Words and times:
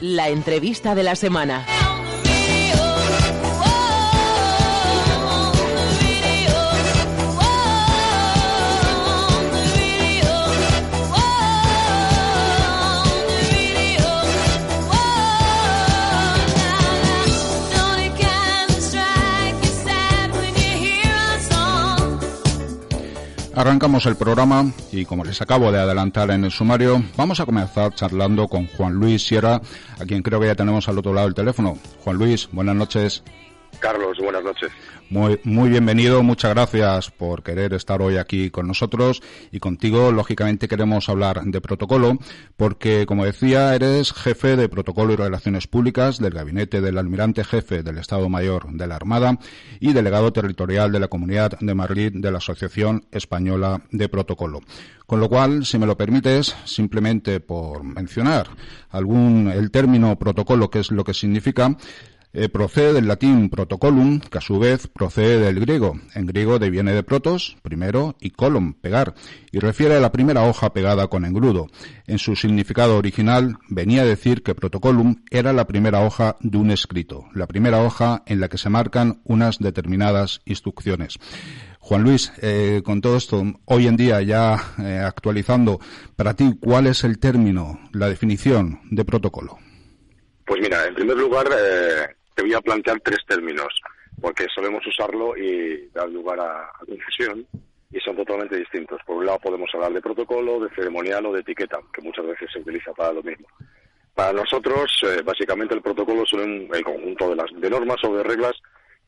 La 0.00 0.30
entrevista 0.30 0.94
de 0.94 1.02
la 1.02 1.14
semana. 1.14 1.79
Arrancamos 23.54 24.06
el 24.06 24.16
programa 24.16 24.72
y 24.92 25.04
como 25.04 25.24
les 25.24 25.42
acabo 25.42 25.72
de 25.72 25.80
adelantar 25.80 26.30
en 26.30 26.44
el 26.44 26.52
sumario, 26.52 27.02
vamos 27.16 27.40
a 27.40 27.46
comenzar 27.46 27.92
charlando 27.94 28.46
con 28.46 28.68
Juan 28.68 28.94
Luis 28.94 29.26
Sierra, 29.26 29.60
a 29.98 30.04
quien 30.06 30.22
creo 30.22 30.38
que 30.40 30.46
ya 30.46 30.54
tenemos 30.54 30.88
al 30.88 30.98
otro 30.98 31.12
lado 31.12 31.26
del 31.26 31.34
teléfono. 31.34 31.76
Juan 32.04 32.16
Luis, 32.16 32.48
buenas 32.52 32.76
noches. 32.76 33.24
Carlos, 33.80 34.18
buenas 34.18 34.44
noches. 34.44 34.70
Muy, 35.08 35.40
muy 35.42 35.70
bienvenido, 35.70 36.22
muchas 36.22 36.54
gracias 36.54 37.10
por 37.10 37.42
querer 37.42 37.74
estar 37.74 38.00
hoy 38.00 38.16
aquí 38.16 38.50
con 38.50 38.68
nosotros 38.68 39.22
y 39.50 39.58
contigo, 39.58 40.12
lógicamente, 40.12 40.68
queremos 40.68 41.08
hablar 41.08 41.42
de 41.42 41.60
protocolo 41.60 42.18
porque, 42.56 43.06
como 43.06 43.24
decía, 43.24 43.74
eres 43.74 44.12
jefe 44.12 44.54
de 44.54 44.68
protocolo 44.68 45.12
y 45.12 45.16
relaciones 45.16 45.66
públicas 45.66 46.18
del 46.18 46.34
gabinete 46.34 46.80
del 46.80 46.98
almirante 46.98 47.42
jefe 47.42 47.82
del 47.82 47.98
Estado 47.98 48.28
Mayor 48.28 48.70
de 48.70 48.86
la 48.86 48.96
Armada 48.96 49.38
y 49.80 49.92
delegado 49.92 50.32
territorial 50.32 50.92
de 50.92 51.00
la 51.00 51.08
Comunidad 51.08 51.58
de 51.58 51.74
Madrid 51.74 52.12
de 52.14 52.30
la 52.30 52.38
Asociación 52.38 53.06
Española 53.10 53.82
de 53.90 54.08
Protocolo. 54.08 54.60
Con 55.06 55.18
lo 55.18 55.28
cual, 55.28 55.64
si 55.64 55.76
me 55.76 55.86
lo 55.86 55.96
permites, 55.96 56.54
simplemente 56.64 57.40
por 57.40 57.82
mencionar 57.82 58.48
algún, 58.90 59.50
el 59.52 59.72
término 59.72 60.16
protocolo, 60.16 60.70
que 60.70 60.78
es 60.78 60.92
lo 60.92 61.02
que 61.02 61.14
significa, 61.14 61.76
eh, 62.32 62.48
procede 62.48 62.92
del 62.92 63.08
latín 63.08 63.50
protocolum, 63.50 64.20
que 64.20 64.38
a 64.38 64.40
su 64.40 64.58
vez 64.58 64.86
procede 64.86 65.38
del 65.38 65.60
griego. 65.60 65.98
En 66.14 66.26
griego 66.26 66.58
deviene 66.58 66.92
de 66.92 67.02
protos, 67.02 67.56
primero, 67.62 68.16
y 68.20 68.30
colum, 68.30 68.74
pegar, 68.74 69.14
y 69.50 69.58
refiere 69.58 69.96
a 69.96 70.00
la 70.00 70.12
primera 70.12 70.44
hoja 70.44 70.72
pegada 70.72 71.08
con 71.08 71.24
engrudo. 71.24 71.66
En 72.06 72.18
su 72.18 72.36
significado 72.36 72.96
original 72.96 73.56
venía 73.68 74.02
a 74.02 74.06
decir 74.06 74.42
que 74.42 74.54
protocolum 74.54 75.22
era 75.30 75.52
la 75.52 75.66
primera 75.66 76.00
hoja 76.00 76.36
de 76.40 76.58
un 76.58 76.70
escrito, 76.70 77.26
la 77.34 77.46
primera 77.46 77.82
hoja 77.82 78.22
en 78.26 78.40
la 78.40 78.48
que 78.48 78.58
se 78.58 78.70
marcan 78.70 79.20
unas 79.24 79.58
determinadas 79.58 80.40
instrucciones. 80.44 81.18
Juan 81.80 82.02
Luis, 82.02 82.32
eh, 82.42 82.82
con 82.84 83.00
todo 83.00 83.16
esto, 83.16 83.42
hoy 83.64 83.86
en 83.86 83.96
día 83.96 84.20
ya 84.22 84.62
eh, 84.78 84.98
actualizando, 84.98 85.80
para 86.14 86.34
ti, 86.34 86.56
¿cuál 86.60 86.86
es 86.86 87.04
el 87.04 87.18
término, 87.18 87.80
la 87.92 88.08
definición 88.08 88.80
de 88.90 89.04
protocolo? 89.04 89.58
Pues 90.44 90.60
mira, 90.60 90.86
en 90.86 90.94
primer 90.94 91.16
lugar, 91.16 91.48
te 92.34 92.42
voy 92.42 92.54
a 92.54 92.60
plantear 92.60 93.00
tres 93.00 93.18
términos, 93.26 93.80
porque 94.20 94.46
solemos 94.54 94.86
usarlo 94.86 95.36
y 95.36 95.88
dar 95.92 96.08
lugar 96.08 96.40
a, 96.40 96.70
confusión 96.86 97.46
y 97.90 97.98
son 98.00 98.16
totalmente 98.16 98.56
distintos. 98.56 99.00
Por 99.04 99.16
un 99.16 99.26
lado 99.26 99.38
podemos 99.40 99.70
hablar 99.74 99.92
de 99.92 100.00
protocolo, 100.00 100.60
de 100.60 100.74
ceremonial 100.74 101.26
o 101.26 101.32
de 101.32 101.40
etiqueta, 101.40 101.80
que 101.92 102.02
muchas 102.02 102.26
veces 102.26 102.48
se 102.52 102.60
utiliza 102.60 102.92
para 102.92 103.12
lo 103.12 103.22
mismo. 103.22 103.48
Para 104.14 104.32
nosotros, 104.32 105.02
eh, 105.02 105.22
básicamente 105.24 105.74
el 105.74 105.82
protocolo 105.82 106.24
son 106.26 106.68
el 106.72 106.84
conjunto 106.84 107.30
de, 107.30 107.36
las, 107.36 107.50
de 107.52 107.70
normas 107.70 107.96
o 108.04 108.16
de 108.16 108.22
reglas 108.22 108.52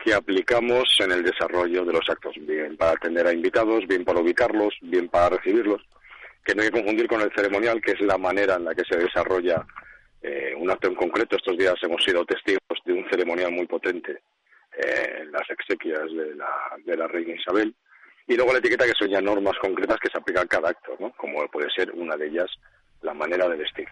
que 0.03 0.15
aplicamos 0.15 0.85
en 0.99 1.13
el 1.13 1.23
desarrollo 1.23 1.85
de 1.85 1.93
los 1.93 2.09
actos, 2.09 2.35
bien 2.41 2.77
para 2.77 2.93
atender 2.93 3.27
a 3.27 3.33
invitados, 3.33 3.87
bien 3.87 4.05
para 4.05 4.21
ubicarlos, 4.21 4.75
bien 4.83 5.09
para 5.09 5.37
recibirlos, 5.37 5.81
que 6.45 6.55
no 6.55 6.63
hay 6.63 6.71
que 6.71 6.79
confundir 6.79 7.07
con 7.07 7.21
el 7.21 7.33
ceremonial, 7.35 7.81
que 7.81 7.93
es 7.93 8.01
la 8.01 8.19
manera 8.19 8.57
en 8.57 8.65
la 8.65 8.75
que 8.75 8.85
se 8.85 8.97
desarrolla 8.97 9.65
eh, 10.23 10.55
un 10.57 10.71
acto 10.71 10.89
en 10.89 10.95
concreto. 10.97 11.37
Estos 11.37 11.57
días 11.57 11.75
hemos 11.83 12.03
sido 12.03 12.25
testigos 12.25 12.72
de 12.85 12.93
un 12.93 13.09
ceremonial 13.09 13.53
muy 13.53 13.67
potente 13.67 14.23
eh, 14.73 15.19
en 15.21 15.33
las 15.33 15.49
exequias 15.51 16.05
de 16.13 16.35
la, 16.35 16.49
de 16.85 16.97
la 16.97 17.07
reina 17.09 17.35
Isabel. 17.35 17.75
Y 18.27 18.37
luego 18.37 18.53
la 18.53 18.59
etiqueta 18.59 18.87
que 18.87 18.93
son 18.99 19.11
ya 19.11 19.21
normas 19.21 19.57
concretas 19.61 19.99
que 20.01 20.09
se 20.11 20.19
aplican 20.19 20.45
a 20.45 20.49
cada 20.49 20.71
acto, 20.71 20.97
¿no? 21.01 21.13
como 21.13 21.47
puede 21.49 21.69
ser 21.75 21.91
una 21.93 22.17
de 22.17 22.29
ellas 22.29 22.51
la 23.03 23.15
manera 23.15 23.49
de 23.49 23.57
vestir. 23.57 23.89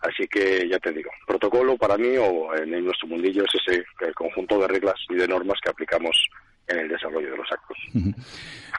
Así 0.00 0.28
que 0.28 0.68
ya 0.68 0.78
te 0.78 0.92
digo, 0.92 1.10
protocolo 1.26 1.76
para 1.76 1.96
mí 1.96 2.16
o 2.16 2.54
en 2.54 2.84
nuestro 2.84 3.08
mundillo 3.08 3.44
es 3.44 3.60
ese 3.66 3.84
el 4.00 4.14
conjunto 4.14 4.58
de 4.60 4.68
reglas 4.68 4.94
y 5.08 5.16
de 5.16 5.26
normas 5.26 5.58
que 5.62 5.70
aplicamos 5.70 6.16
en 6.68 6.80
el 6.80 6.88
desarrollo 6.88 7.30
de 7.30 7.36
los 7.36 7.50
actos. 7.50 7.78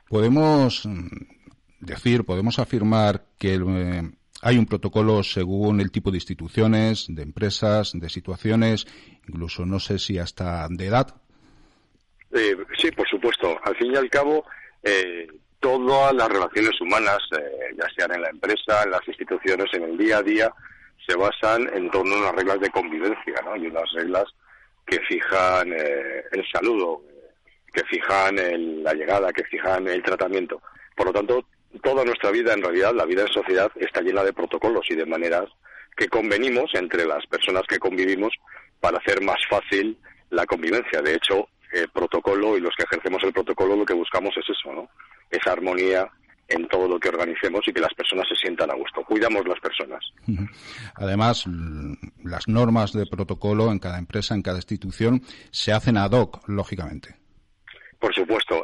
Podemos 0.08 0.86
mm, 0.86 1.08
decir, 1.80 2.24
podemos 2.24 2.59
afirmar 2.59 3.26
que 3.38 3.56
eh, 3.56 4.12
hay 4.42 4.58
un 4.58 4.66
protocolo 4.66 5.24
según 5.24 5.82
el 5.82 5.92
tipo 5.92 6.12
de 6.12 6.18
instituciones, 6.18 7.06
de 7.10 7.24
empresas, 7.24 7.92
de 7.94 8.10
situaciones, 8.10 8.88
incluso 9.28 9.66
no 9.66 9.80
sé 9.80 10.00
si 10.00 10.18
hasta 10.18 10.68
de 10.70 10.86
edad. 10.86 11.16
Eh, 12.32 12.56
sí, 12.78 12.92
por 12.92 13.08
supuesto. 13.10 13.58
Al 13.64 13.76
fin 13.76 13.94
y 13.94 13.98
al 13.98 14.10
cabo, 14.10 14.46
eh, 14.84 15.28
todas 15.60 16.14
las 16.14 16.30
relaciones 16.30 16.80
humanas, 16.80 17.20
eh, 17.38 17.76
ya 17.78 17.88
sean 17.98 18.14
en 18.16 18.22
la 18.22 18.30
empresa, 18.30 18.84
en 18.84 18.92
las 18.92 19.08
instituciones, 19.08 19.68
en 19.74 19.84
el 19.84 19.98
día 19.98 20.18
a 20.18 20.24
día, 20.24 20.54
se 21.06 21.16
basan 21.16 21.68
en 21.74 21.90
torno 21.90 22.16
a 22.16 22.20
unas 22.20 22.36
reglas 22.36 22.60
de 22.60 22.70
convivencia, 22.70 23.42
¿no? 23.44 23.56
Y 23.58 23.68
unas 23.68 23.92
reglas 23.94 24.26
que 24.86 25.00
fijan 25.02 25.72
el 25.72 26.46
saludo, 26.52 27.02
que 27.74 27.84
fijan 27.86 28.36
la 28.84 28.94
llegada, 28.94 29.32
que 29.32 29.44
fijan 29.44 29.88
el 29.88 30.02
tratamiento. 30.02 30.62
Por 30.96 31.08
lo 31.08 31.14
tanto, 31.14 31.46
toda 31.84 32.03
nuestra 32.03 32.31
vida, 32.31 32.53
en 32.53 32.62
realidad, 32.62 32.94
la 32.94 33.06
vida 33.06 33.22
en 33.24 33.34
sociedad 33.34 33.72
está 33.75 34.02
llena 34.02 34.24
de 34.24 34.34
protocolos 34.34 34.85
y 34.90 34.96
de 34.96 35.06
maneras 35.06 35.46
que 35.96 36.07
convenimos 36.07 36.72
entre 36.74 37.06
las 37.06 37.25
personas 37.28 37.63
que 37.68 37.80
convivimos 37.80 38.34
para 38.80 38.97
hacer 38.97 39.22
más 39.22 39.38
fácil 39.50 39.97
la 40.29 40.46
convivencia. 40.46 41.02
De 41.02 41.16
hecho, 41.16 41.50
el 41.74 41.90
protocolo 41.90 42.58
y 42.58 42.62
los 42.62 42.74
que 42.75 42.84
ejercemos 42.84 43.24
el 43.24 43.34
protocolo 43.34 43.75
lo 43.75 43.85
que 43.85 43.94
buscamos 43.94 44.35
es 44.38 44.46
eso, 44.50 44.74
¿no? 44.74 44.90
Esa 45.29 45.52
armonía 45.52 46.09
en 46.47 46.68
todo 46.68 46.88
lo 46.88 47.00
que 47.00 47.09
organicemos 47.09 47.62
y 47.68 47.74
que 47.74 47.79
las 47.79 47.94
personas 47.94 48.28
se 48.28 48.35
sientan 48.35 48.72
a 48.72 48.75
gusto. 48.75 49.03
Cuidamos 49.03 49.47
las 49.47 49.59
personas. 49.59 50.03
Además, 50.96 51.46
las 52.24 52.47
normas 52.47 52.91
de 52.91 53.06
protocolo 53.06 53.72
en 53.72 53.79
cada 53.79 54.00
empresa, 54.00 54.34
en 54.34 54.41
cada 54.41 54.58
institución, 54.58 55.22
se 55.52 55.72
hacen 55.72 55.97
ad 55.97 56.12
hoc, 56.12 56.47
lógicamente. 56.47 57.16
Por 58.00 58.16
supuesto, 58.16 58.63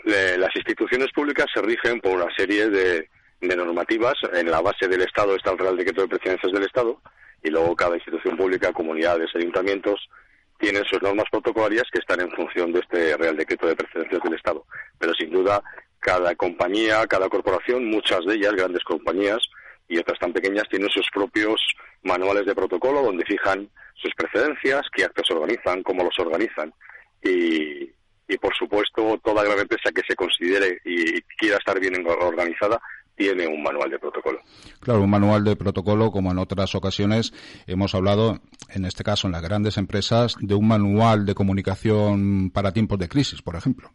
instituciones 0.65 1.11
públicas 1.13 1.45
se 1.53 1.61
rigen 1.61 2.01
por 2.01 2.13
una 2.13 2.33
serie 2.35 2.69
de, 2.69 3.09
normativas. 3.41 4.15
En 4.33 4.49
la 4.49 4.61
base 4.61 4.87
del 4.87 5.01
Estado 5.01 5.35
está 5.35 5.51
el 5.51 5.59
Real 5.59 5.77
Decreto 5.77 6.01
de 6.01 6.07
Presidencias 6.07 6.51
del 6.51 6.63
Estado 6.63 6.99
y 7.43 7.49
luego 7.51 7.75
cada 7.75 7.95
institución 7.95 8.35
pública, 8.35 8.73
comunidades, 8.73 9.29
ayuntamientos, 9.35 10.09
tienen 10.57 10.83
sus 10.85 11.01
normas 11.01 11.25
protocolarias 11.29 11.83
que 11.91 11.99
están 11.99 12.21
en 12.21 12.31
función 12.31 12.71
de 12.73 12.79
este 12.79 13.15
Real 13.17 13.37
Decreto 13.37 13.67
de 13.67 13.75
Presidencias 13.75 14.21
del 14.23 14.33
Estado. 14.33 14.65
Pero 14.97 15.13
sin 15.13 15.29
duda, 15.29 15.61
cada 15.99 16.33
compañía, 16.35 17.05
cada 17.07 17.29
corporación, 17.29 17.85
muchas 17.85 18.25
de 18.25 18.35
ellas, 18.35 18.53
grandes 18.53 18.83
compañías 18.83 19.39
y 19.87 19.99
otras 19.99 20.17
tan 20.17 20.33
pequeñas, 20.33 20.67
tienen 20.69 20.89
sus 20.89 21.07
propios 21.13 21.61
manuales 22.01 22.45
de 22.47 22.55
protocolo 22.55 23.03
donde 23.03 23.25
fijan 23.25 23.69
sus 23.93 24.11
precedencias, 24.15 24.81
qué 24.91 25.03
actos 25.03 25.29
organizan, 25.29 25.83
cómo 25.83 26.03
los 26.03 26.17
organizan. 26.17 26.73
Y, 27.21 27.91
y 28.27 28.37
por 28.37 28.55
supuesto 28.55 29.19
toda 29.23 29.43
gran 29.43 29.59
empresa 29.59 29.91
que 29.93 30.01
se 30.07 30.15
considere 30.15 30.79
y 30.83 31.21
quiera 31.37 31.57
estar 31.57 31.79
bien 31.79 31.93
organizada 32.07 32.81
tiene 33.15 33.47
un 33.47 33.63
manual 33.63 33.89
de 33.89 33.97
protocolo. 33.97 34.41
Claro, 34.79 35.01
un 35.01 35.09
manual 35.09 35.43
de 35.43 35.55
protocolo, 35.55 36.11
como 36.11 36.31
en 36.31 36.37
otras 36.37 36.75
ocasiones 36.75 37.33
hemos 37.65 37.95
hablado, 37.95 38.41
en 38.69 38.85
este 38.85 39.03
caso 39.03 39.27
en 39.27 39.33
las 39.33 39.41
grandes 39.41 39.77
empresas, 39.77 40.35
de 40.39 40.53
un 40.53 40.67
manual 40.67 41.25
de 41.25 41.33
comunicación 41.33 42.51
para 42.51 42.73
tiempos 42.73 42.99
de 42.99 43.07
crisis, 43.07 43.41
por 43.41 43.55
ejemplo. 43.55 43.89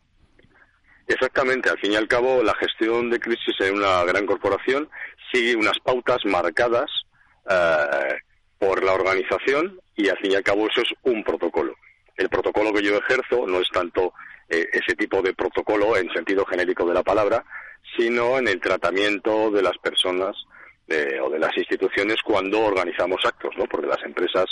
Exactamente, 1.07 1.69
al 1.69 1.79
fin 1.79 1.93
y 1.93 1.97
al 1.97 2.09
cabo, 2.09 2.43
la 2.43 2.55
gestión 2.55 3.11
de 3.11 3.19
crisis 3.19 3.55
en 3.61 3.75
una 3.75 4.05
gran 4.05 4.27
corporación 4.27 4.89
sigue 5.33 5.57
unas 5.57 5.79
pautas 5.85 6.19
marcadas 6.25 6.91
eh, 7.51 8.17
por 8.59 8.83
la 8.83 8.93
organización 8.93 9.79
y 9.97 10.09
al 10.09 10.17
fin 10.19 10.33
y 10.33 10.35
al 10.37 10.43
cabo 10.43 10.67
eso 10.69 10.83
es 10.83 10.93
un 11.03 11.23
protocolo 11.25 11.75
el 12.20 12.28
protocolo 12.28 12.72
que 12.72 12.82
yo 12.82 12.96
ejerzo 12.96 13.46
no 13.46 13.61
es 13.61 13.69
tanto 13.72 14.12
eh, 14.49 14.67
ese 14.72 14.94
tipo 14.94 15.22
de 15.22 15.34
protocolo 15.34 15.96
en 15.96 16.08
sentido 16.12 16.44
genérico 16.46 16.87
de 16.87 16.94
la 16.94 17.02
palabra, 17.02 17.44
sino 17.96 18.38
en 18.38 18.49
el 18.49 18.61
tratamiento 18.61 19.50
de 19.50 19.62
las 19.62 19.76
personas 19.78 20.37
o 21.22 21.31
de 21.31 21.38
las 21.38 21.56
instituciones 21.56 22.17
cuando 22.25 22.62
organizamos 22.62 23.20
actos, 23.25 23.52
¿no? 23.56 23.64
Porque 23.67 23.87
las 23.87 24.02
empresas 24.05 24.46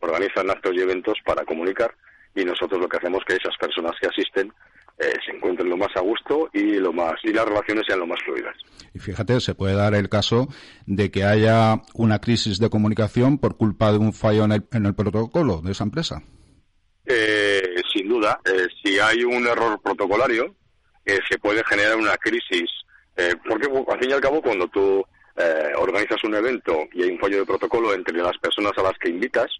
organizan 0.00 0.50
actos 0.50 0.72
y 0.74 0.80
eventos 0.80 1.14
para 1.24 1.44
comunicar 1.44 1.94
y 2.36 2.44
nosotros 2.44 2.80
lo 2.80 2.88
que 2.88 2.98
hacemos 2.98 3.20
es 3.20 3.24
que 3.26 3.42
esas 3.42 3.56
personas 3.58 3.92
que 4.00 4.08
asisten 4.08 4.52
eh, 4.98 5.12
se 5.24 5.36
encuentren 5.36 5.68
lo 5.68 5.76
más 5.76 5.90
a 5.96 6.00
gusto 6.00 6.48
y 6.52 6.78
lo 6.78 6.92
más 6.92 7.14
y 7.22 7.32
las 7.32 7.44
relaciones 7.44 7.84
sean 7.86 8.00
lo 8.00 8.06
más 8.06 8.18
fluidas. 8.24 8.54
Y 8.94 8.98
fíjate, 8.98 9.40
se 9.40 9.54
puede 9.54 9.74
dar 9.74 9.94
el 9.94 10.08
caso 10.08 10.48
de 10.86 11.10
que 11.10 11.24
haya 11.24 11.82
una 11.94 12.20
crisis 12.20 12.58
de 12.58 12.70
comunicación 12.70 13.38
por 13.38 13.56
culpa 13.56 13.92
de 13.92 13.98
un 13.98 14.12
fallo 14.12 14.44
en 14.44 14.86
el 14.86 14.94
protocolo 14.94 15.60
de 15.62 15.72
esa 15.72 15.84
empresa. 15.84 16.22
Eh, 17.06 17.76
sin 17.92 18.08
duda, 18.08 18.40
eh, 18.44 18.66
si 18.82 18.98
hay 18.98 19.22
un 19.24 19.46
error 19.46 19.80
protocolario, 19.80 20.54
eh, 21.04 21.20
se 21.28 21.38
puede 21.38 21.62
generar 21.64 21.96
una 21.96 22.16
crisis. 22.16 22.70
porque, 23.48 23.66
al 23.66 23.98
fin 23.98 24.10
y 24.10 24.12
al 24.12 24.20
cabo, 24.20 24.42
cuando 24.42 24.68
tú 24.68 25.02
organizas 25.78 26.22
un 26.24 26.34
evento 26.34 26.86
y 26.92 27.04
hay 27.04 27.10
un 27.10 27.18
fallo 27.18 27.38
de 27.38 27.46
protocolo 27.46 27.94
entre 27.94 28.14
las 28.18 28.36
personas 28.38 28.72
a 28.76 28.82
las 28.82 28.98
que 28.98 29.08
invitas, 29.08 29.50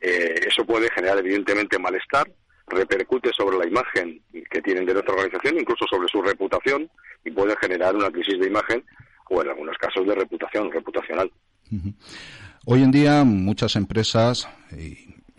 Eh, 0.00 0.40
eso 0.46 0.64
puede 0.64 0.90
generar 0.90 1.18
evidentemente 1.18 1.78
malestar, 1.78 2.30
repercute 2.68 3.30
sobre 3.32 3.56
la 3.58 3.66
imagen 3.66 4.20
que 4.50 4.60
tienen 4.60 4.84
de 4.84 4.92
nuestra 4.92 5.14
organización, 5.14 5.58
incluso 5.58 5.86
sobre 5.88 6.08
su 6.08 6.20
reputación, 6.20 6.90
y 7.24 7.30
puede 7.30 7.56
generar 7.60 7.94
una 7.96 8.10
crisis 8.10 8.38
de 8.38 8.46
imagen 8.46 8.84
o 9.30 9.42
en 9.42 9.48
algunos 9.48 9.76
casos 9.78 10.06
de 10.06 10.14
reputación, 10.14 10.70
reputacional. 10.70 11.30
Hoy 12.66 12.82
en 12.82 12.90
día 12.90 13.24
muchas 13.24 13.76
empresas, 13.76 14.48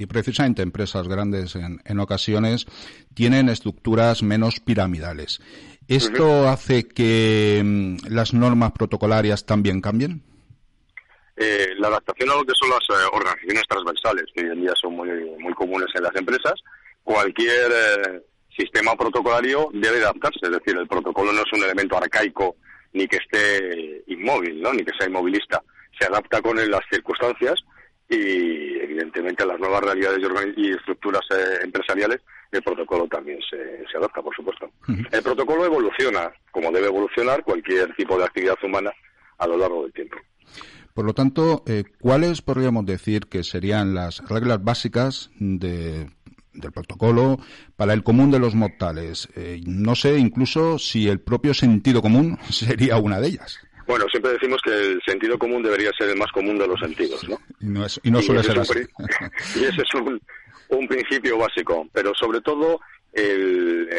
precisamente 0.05 0.61
empresas 0.61 1.07
grandes 1.07 1.55
en, 1.55 1.99
ocasiones, 1.99 2.67
tienen 3.13 3.49
estructuras 3.49 4.21
menos 4.21 4.59
piramidales. 4.59 5.41
¿Esto 5.87 6.47
hace 6.47 6.87
que 6.87 7.61
mm, 7.63 8.13
las 8.13 8.33
normas 8.33 8.73
protocolarias 8.73 9.45
también 9.45 9.81
cambien? 9.81 10.21
Eh, 11.35 11.69
la 11.77 11.87
adaptación 11.87 12.29
a 12.31 12.35
lo 12.35 12.43
que 12.43 12.53
son 12.55 12.69
las 12.69 12.83
eh, 12.89 13.07
organizaciones 13.13 13.63
transversales, 13.69 14.25
que 14.33 14.43
hoy 14.43 14.51
en 14.51 14.61
día 14.61 14.73
son 14.79 14.95
muy, 14.95 15.09
muy 15.39 15.53
comunes 15.53 15.87
en 15.95 16.03
las 16.03 16.15
empresas, 16.15 16.53
cualquier 17.03 17.71
eh, 17.71 18.21
sistema 18.57 18.95
protocolario 18.95 19.69
debe 19.71 20.01
adaptarse, 20.01 20.39
es 20.43 20.51
decir, 20.51 20.75
el 20.77 20.87
protocolo 20.87 21.31
no 21.31 21.41
es 21.41 21.53
un 21.53 21.63
elemento 21.63 21.97
arcaico 21.97 22.57
ni 22.93 23.07
que 23.07 23.17
esté 23.17 24.03
inmóvil, 24.07 24.61
¿no? 24.61 24.73
ni 24.73 24.83
que 24.83 24.97
sea 24.97 25.07
inmovilista, 25.07 25.61
se 25.99 26.05
adapta 26.07 26.41
con 26.41 26.57
las 26.57 26.81
circunstancias 26.91 27.63
y 28.09 28.77
evidentemente 28.79 29.45
las 29.45 29.59
nuevas 29.59 29.81
realidades 29.81 30.19
y, 30.55 30.71
estructuras 30.71 31.21
empresariales 31.63 32.21
el 32.51 32.63
protocolo 32.63 33.07
también 33.07 33.39
se, 33.49 33.83
se 33.91 33.97
adapta, 33.97 34.21
por 34.21 34.33
supuesto. 34.33 34.69
El 35.11 35.21
protocolo 35.21 35.65
evoluciona, 35.65 36.31
como 36.51 36.71
debe 36.71 36.87
evolucionar 36.87 37.43
cualquier 37.43 37.93
tipo 37.95 38.17
de 38.17 38.23
actividad 38.23 38.55
humana 38.63 38.91
a 39.37 39.47
lo 39.47 39.57
largo 39.57 39.83
del 39.83 39.93
tiempo. 39.93 40.17
Por 40.97 41.05
lo 41.05 41.13
tanto, 41.13 41.63
eh, 41.67 41.83
¿cuáles 41.99 42.41
podríamos 42.41 42.85
decir 42.85 43.27
que 43.27 43.43
serían 43.43 43.93
las 43.93 44.27
reglas 44.27 44.63
básicas 44.63 45.29
del 45.37 46.09
protocolo 46.73 47.37
para 47.75 47.93
el 47.93 48.03
común 48.03 48.31
de 48.31 48.39
los 48.39 48.55
mortales? 48.55 49.29
Eh, 49.35 49.61
no 49.67 49.93
sé 49.93 50.17
incluso 50.17 50.79
si 50.79 51.07
el 51.07 51.19
propio 51.19 51.53
sentido 51.53 52.01
común 52.01 52.39
sería 52.49 52.97
una 52.97 53.19
de 53.19 53.27
ellas. 53.27 53.59
Bueno, 53.87 54.05
siempre 54.09 54.33
decimos 54.33 54.61
que 54.63 54.71
el 54.71 55.01
sentido 55.05 55.39
común 55.39 55.63
debería 55.63 55.91
ser 55.97 56.09
el 56.09 56.17
más 56.17 56.31
común 56.31 56.57
de 56.57 56.67
los 56.67 56.79
sentidos, 56.79 57.27
¿no? 57.27 57.37
Y 58.03 58.11
no, 58.11 58.21
suele 58.21 58.43
ser 58.43 58.59
así. 58.59 58.79
y 59.59 59.63
ese 59.63 59.81
es 59.81 59.93
un, 59.95 60.87
principio 60.87 61.37
básico, 61.37 61.87
pero 61.93 62.13
sobre 62.13 62.41
todo 62.41 62.79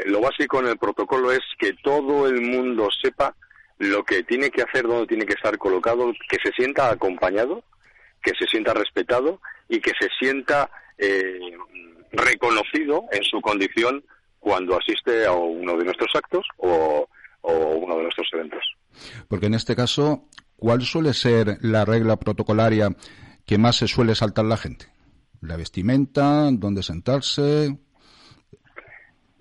lo 0.06 0.20
básico 0.20 0.61
en 0.61 0.69
el 0.69 0.79
protocolo 0.79 1.32
es 1.32 1.40
que 1.58 1.73
todo 1.82 2.29
el 2.29 2.40
mundo 2.40 2.88
sepa 3.02 3.35
lo 3.79 4.05
que 4.05 4.23
tiene 4.25 4.50
que 4.50 4.62
hacer, 4.62 4.87
donde 4.87 5.06
tiene 5.06 5.25
que 5.25 5.35
estar 5.35 5.56
colocado, 5.56 6.12
que 6.29 6.37
se 6.43 6.52
sienta 6.52 6.90
acompañado, 6.90 7.62
que 8.23 8.32
se 8.38 8.46
sienta 8.46 8.75
respetado 8.75 9.40
y 9.69 9.81
que 9.81 9.93
se 9.99 10.08
sienta 10.19 10.70
eh, 10.99 11.38
reconocido 12.12 13.05
en 13.12 13.23
su 13.23 13.40
condición 13.40 14.05
cuando 14.40 14.76
asiste 14.79 15.26
a 15.26 15.32
uno 15.32 15.76
de 15.76 15.85
nuestros 15.85 16.11
actos 16.14 16.46
o, 16.56 17.08
uno 17.43 17.96
de 17.96 18.02
nuestros 18.02 18.29
eventos. 18.32 18.62
Porque 19.29 19.47
en 19.47 19.55
este 19.55 19.77
caso, 19.77 20.29
¿cuál 20.56 20.83
suele 20.83 21.15
ser 21.15 21.59
la 21.61 21.85
regla 21.85 22.17
protocolaria 22.17 22.95
que 23.47 23.59
más 23.59 23.77
se 23.77 23.89
suele 23.89 24.15
saltar 24.15 24.45
la 24.45 24.56
gente? 24.56 24.87
¿La 25.41 25.56
vestimenta? 25.56 26.49
¿Dónde 26.53 26.83
sentarse? 26.83 27.77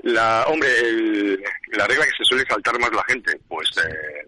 La, 0.04 0.46
hombre, 0.48 0.70
la 1.74 1.88
regla 1.88 2.06
que 2.06 2.18
se 2.18 2.24
suele 2.24 2.46
saltar 2.48 2.80
más 2.80 2.92
la 2.94 3.04
gente, 3.06 3.40
pues 3.48 3.70
eh, 3.78 4.28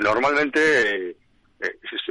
normalmente 0.00 1.10
eh, 1.10 1.16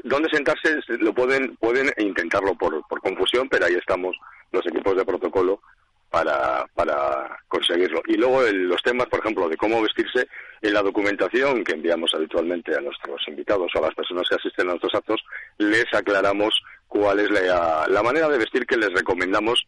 dónde 0.04 0.30
sentarse 0.30 0.78
lo 1.00 1.14
pueden 1.14 1.56
pueden 1.58 1.92
intentarlo 1.98 2.56
por, 2.56 2.82
por 2.88 3.02
confusión, 3.02 3.50
pero 3.50 3.66
ahí 3.66 3.76
estamos 3.76 4.16
los 4.52 4.66
equipos 4.66 4.96
de 4.96 5.06
protocolo 5.06 5.62
para, 6.10 6.66
para 6.74 7.40
conseguirlo. 7.48 8.02
Y 8.08 8.16
luego 8.16 8.42
los 8.44 8.82
temas, 8.82 9.08
por 9.08 9.20
ejemplo, 9.20 9.50
de 9.50 9.58
cómo 9.58 9.82
vestirse, 9.82 10.28
en 10.62 10.74
la 10.74 10.82
documentación 10.82 11.64
que 11.64 11.74
enviamos 11.74 12.14
habitualmente 12.14 12.76
a 12.76 12.82
nuestros 12.82 13.22
invitados 13.28 13.72
o 13.74 13.78
a 13.80 13.88
las 13.88 13.96
personas 13.96 14.28
que 14.28 14.36
asisten 14.36 14.68
a 14.68 14.72
nuestros 14.72 14.96
actos, 14.96 15.22
les 15.58 15.86
aclaramos 15.94 16.54
cuál 16.88 17.20
es 17.20 17.30
la, 17.30 17.86
la 17.88 18.04
manera 18.04 18.28
de 18.30 18.40
vestir 18.40 18.66
que 18.66 18.78
les 18.78 18.92
recomendamos 18.92 19.66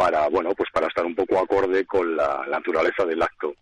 para 0.00 0.28
bueno 0.28 0.54
pues 0.54 0.70
para 0.72 0.86
estar 0.86 1.04
un 1.04 1.14
poco 1.14 1.38
acorde 1.38 1.84
con 1.84 2.16
la, 2.16 2.46
naturaleza 2.48 3.04
del 3.04 3.20
acto 3.20 3.54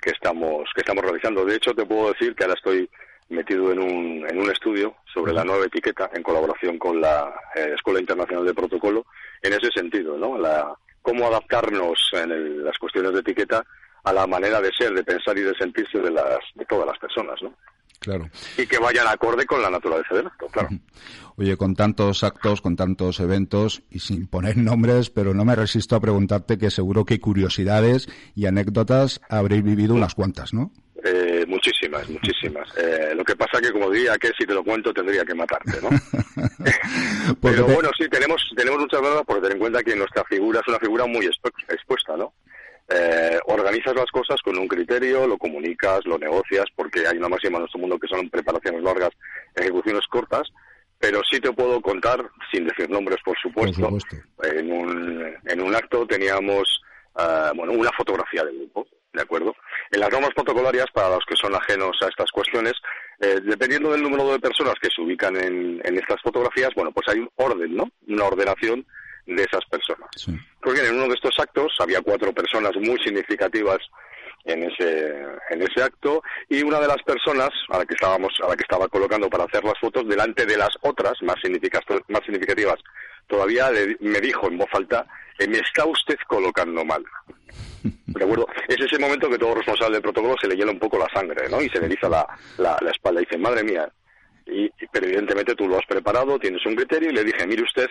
que 0.00 0.10
estamos 0.10 0.70
que 0.72 0.82
estamos 0.82 1.02
realizando. 1.04 1.44
De 1.44 1.56
hecho 1.56 1.74
te 1.74 1.84
puedo 1.84 2.12
decir 2.12 2.32
que 2.36 2.44
ahora 2.44 2.54
estoy 2.54 2.88
metido 3.28 3.72
en 3.72 3.80
un, 3.80 4.24
en 4.28 4.40
un 4.40 4.50
estudio 4.52 4.94
sobre 5.12 5.32
la 5.32 5.44
nueva 5.44 5.64
etiqueta 5.64 6.08
en 6.14 6.22
colaboración 6.22 6.78
con 6.78 7.00
la 7.00 7.34
eh, 7.56 7.72
Escuela 7.74 7.98
Internacional 7.98 8.46
de 8.46 8.54
Protocolo 8.54 9.04
en 9.42 9.52
ese 9.52 9.70
sentido 9.74 10.16
no 10.16 10.38
la 10.38 10.72
cómo 11.02 11.26
adaptarnos 11.26 11.98
en 12.12 12.64
las 12.64 12.78
cuestiones 12.78 13.12
de 13.12 13.20
etiqueta 13.20 13.64
a 14.04 14.12
la 14.12 14.26
manera 14.26 14.60
de 14.60 14.70
ser 14.76 14.92
de 14.94 15.04
pensar 15.04 15.36
y 15.38 15.42
de 15.42 15.54
sentirse 15.54 15.98
de 15.98 16.10
las 16.10 16.38
de 16.54 16.64
todas 16.66 16.86
las 16.86 16.98
personas 16.98 17.36
no 17.42 17.54
Claro. 18.00 18.30
Y 18.56 18.66
que 18.66 18.78
vayan 18.78 19.06
acorde 19.06 19.44
con 19.44 19.60
la 19.60 19.68
naturaleza 19.68 20.14
del 20.14 20.26
acto, 20.26 20.46
claro. 20.46 20.70
Oye, 21.36 21.56
con 21.56 21.74
tantos 21.74 22.24
actos, 22.24 22.62
con 22.62 22.74
tantos 22.74 23.20
eventos, 23.20 23.82
y 23.90 24.00
sin 24.00 24.26
poner 24.26 24.56
nombres, 24.56 25.10
pero 25.10 25.34
no 25.34 25.44
me 25.44 25.54
resisto 25.54 25.96
a 25.96 26.00
preguntarte 26.00 26.58
que 26.58 26.70
seguro 26.70 27.04
que 27.04 27.20
curiosidades 27.20 28.08
y 28.34 28.46
anécdotas 28.46 29.20
habréis 29.28 29.62
vivido 29.62 29.94
unas 29.94 30.14
cuantas, 30.14 30.54
¿no? 30.54 30.72
Eh, 31.04 31.44
muchísimas, 31.46 32.08
muchísimas. 32.08 32.68
Eh, 32.80 33.14
lo 33.14 33.24
que 33.24 33.36
pasa 33.36 33.60
que, 33.60 33.72
como 33.72 33.90
diría 33.90 34.16
que 34.16 34.30
si 34.38 34.46
te 34.46 34.54
lo 34.54 34.64
cuento 34.64 34.92
tendría 34.92 35.24
que 35.24 35.34
matarte, 35.34 35.78
¿no? 35.82 35.90
Pero 37.42 37.66
bueno, 37.66 37.90
sí, 37.98 38.08
tenemos, 38.08 38.42
tenemos 38.56 38.80
muchas 38.80 39.02
verdades 39.02 39.24
porque 39.26 39.42
ten 39.42 39.52
en 39.52 39.58
cuenta 39.58 39.82
que 39.82 39.96
nuestra 39.96 40.24
figura 40.24 40.60
es 40.60 40.68
una 40.68 40.78
figura 40.78 41.06
muy 41.06 41.26
expuesta, 41.26 42.16
¿no? 42.16 42.32
Eh, 42.92 43.38
organizas 43.46 43.94
las 43.94 44.10
cosas 44.10 44.40
con 44.42 44.58
un 44.58 44.66
criterio, 44.66 45.24
lo 45.24 45.38
comunicas, 45.38 46.04
lo 46.06 46.18
negocias, 46.18 46.64
porque 46.74 47.06
hay 47.06 47.18
una 47.18 47.28
máxima 47.28 47.56
en 47.56 47.60
nuestro 47.60 47.78
mundo 47.78 47.98
que 48.00 48.08
son 48.08 48.28
preparaciones 48.28 48.82
largas, 48.82 49.10
ejecuciones 49.54 50.04
cortas, 50.08 50.48
pero 50.98 51.20
sí 51.30 51.38
te 51.38 51.52
puedo 51.52 51.80
contar, 51.80 52.20
sin 52.52 52.66
decir 52.66 52.90
nombres 52.90 53.18
por 53.24 53.38
supuesto, 53.38 53.96
En, 54.42 54.72
un, 54.72 55.34
en 55.46 55.62
un 55.62 55.74
acto 55.74 56.04
teníamos 56.04 56.82
uh, 57.14 57.54
bueno, 57.54 57.74
una 57.74 57.90
fotografía 57.96 58.44
del 58.44 58.58
grupo, 58.58 58.86
¿de 59.12 59.22
acuerdo? 59.22 59.54
En 59.92 60.00
las 60.00 60.10
normas 60.10 60.34
protocolarias, 60.34 60.86
para 60.92 61.10
los 61.10 61.24
que 61.26 61.36
son 61.36 61.54
ajenos 61.54 61.96
a 62.02 62.08
estas 62.08 62.30
cuestiones, 62.32 62.74
eh, 63.20 63.38
dependiendo 63.44 63.92
del 63.92 64.02
número 64.02 64.32
de 64.32 64.40
personas 64.40 64.74
que 64.82 64.88
se 64.94 65.00
ubican 65.00 65.36
en, 65.36 65.80
en 65.84 65.96
estas 65.96 66.20
fotografías, 66.22 66.70
bueno, 66.74 66.90
pues 66.90 67.06
hay 67.08 67.20
un 67.20 67.30
orden, 67.36 67.76
¿no? 67.76 67.88
Una 68.08 68.24
ordenación 68.24 68.84
de 69.36 69.42
esas 69.44 69.64
personas. 69.66 70.10
Pues 70.60 70.74
bien, 70.74 70.86
en 70.86 70.96
uno 70.96 71.08
de 71.08 71.14
estos 71.14 71.38
actos 71.38 71.72
había 71.78 72.00
cuatro 72.02 72.32
personas 72.32 72.72
muy 72.76 72.98
significativas 73.02 73.78
en 74.44 74.62
ese 74.62 75.14
en 75.50 75.62
ese 75.62 75.82
acto 75.82 76.22
y 76.48 76.62
una 76.62 76.80
de 76.80 76.88
las 76.88 77.02
personas 77.02 77.50
a 77.68 77.78
la 77.78 77.84
que 77.84 77.94
estábamos 77.94 78.32
a 78.42 78.48
la 78.48 78.56
que 78.56 78.62
estaba 78.62 78.88
colocando 78.88 79.28
para 79.28 79.44
hacer 79.44 79.62
las 79.64 79.78
fotos 79.78 80.08
delante 80.08 80.46
de 80.46 80.56
las 80.56 80.70
otras 80.80 81.12
más 81.22 81.36
significativas 81.42 82.02
más 82.08 82.22
significativas 82.24 82.76
todavía 83.26 83.70
me 84.00 84.20
dijo 84.20 84.48
en 84.48 84.58
voz 84.58 84.68
alta 84.72 85.06
eh, 85.38 85.46
me 85.46 85.58
está 85.58 85.84
usted 85.84 86.16
colocando 86.26 86.84
mal 86.84 87.04
de 88.06 88.24
acuerdo. 88.24 88.46
Es 88.68 88.78
ese 88.80 88.98
momento 88.98 89.28
que 89.28 89.38
todo 89.38 89.54
responsable 89.54 89.94
del 89.94 90.02
protocolo 90.02 90.34
se 90.40 90.48
le 90.48 90.56
hiela 90.56 90.72
un 90.72 90.78
poco 90.78 90.98
la 90.98 91.08
sangre 91.14 91.48
no 91.48 91.60
y 91.60 91.68
se 91.68 91.78
le 91.78 91.86
eriza 91.86 92.08
la, 92.08 92.26
la, 92.58 92.76
la 92.80 92.90
espalda. 92.90 93.20
Y 93.20 93.24
dice 93.24 93.38
madre 93.38 93.62
mía 93.62 93.90
y, 94.46 94.70
pero 94.90 95.06
evidentemente 95.06 95.54
tú 95.54 95.68
lo 95.68 95.78
has 95.78 95.86
preparado 95.86 96.38
tienes 96.38 96.64
un 96.64 96.76
criterio 96.76 97.10
y 97.10 97.14
le 97.14 97.24
dije 97.24 97.46
mire 97.46 97.62
usted 97.62 97.88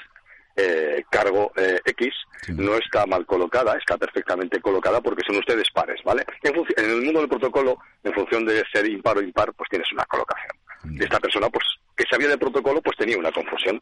eh, 0.56 1.04
cargo 1.10 1.52
eh, 1.56 1.80
X 1.86 2.14
no 2.50 2.76
está 2.76 3.06
mal 3.06 3.26
colocada, 3.26 3.78
está 3.78 3.98
perfectamente 3.98 4.60
colocada 4.62 5.02
porque 5.02 5.24
son 5.26 5.38
ustedes 5.38 5.70
pares, 5.74 6.02
¿vale? 6.04 6.26
En, 6.44 6.56
el 6.90 7.02
mundo 7.02 7.20
del 7.22 7.30
protocolo, 7.30 7.78
en 8.04 8.14
función 8.14 8.46
de 8.46 8.64
ser 8.72 8.88
impar 8.88 9.18
o 9.18 9.22
impar, 9.22 9.54
pues 9.54 9.70
tienes 9.70 9.92
una 9.94 10.06
colocación. 10.06 10.52
Esta 11.00 11.20
persona, 11.20 11.50
pues, 11.50 11.66
que 11.96 12.06
sabía 12.10 12.30
del 12.30 12.40
protocolo, 12.40 12.82
pues 12.82 12.98
tenía 12.98 13.18
una 13.18 13.32
confusión. 13.32 13.80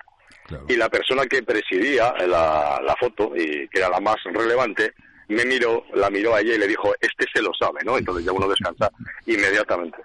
Y 0.68 0.76
la 0.76 0.90
persona 0.90 1.26
que 1.26 1.44
presidía 1.44 2.14
la, 2.26 2.80
la 2.84 2.96
foto, 3.00 3.34
y 3.36 3.68
que 3.68 3.80
era 3.80 3.90
la 3.90 4.00
más 4.00 4.16
relevante, 4.24 4.94
me 5.28 5.46
miró, 5.46 5.86
la 5.94 6.10
miró 6.10 6.36
a 6.36 6.42
ella 6.42 6.56
y 6.56 6.58
le 6.58 6.68
dijo, 6.68 6.94
este 7.02 7.26
se 7.34 7.42
lo 7.42 7.52
sabe, 7.54 7.82
¿no? 7.84 7.98
Entonces 7.98 8.26
ya 8.26 8.32
uno 8.32 8.48
descansa 8.48 8.90
inmediatamente. 9.26 9.98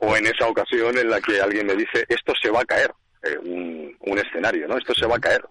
O 0.00 0.16
en 0.16 0.26
esa 0.26 0.46
ocasión 0.46 0.96
en 0.98 1.10
la 1.10 1.20
que 1.20 1.40
alguien 1.40 1.66
me 1.66 1.74
dice, 1.74 2.04
esto 2.08 2.32
se 2.40 2.50
va 2.50 2.60
a 2.60 2.64
caer, 2.64 2.92
eh, 3.22 3.38
un, 3.42 3.96
un 4.00 4.18
escenario, 4.18 4.66
¿no? 4.68 4.76
Esto 4.76 4.94
se 4.94 5.06
va 5.06 5.16
a 5.16 5.20
caer. 5.20 5.44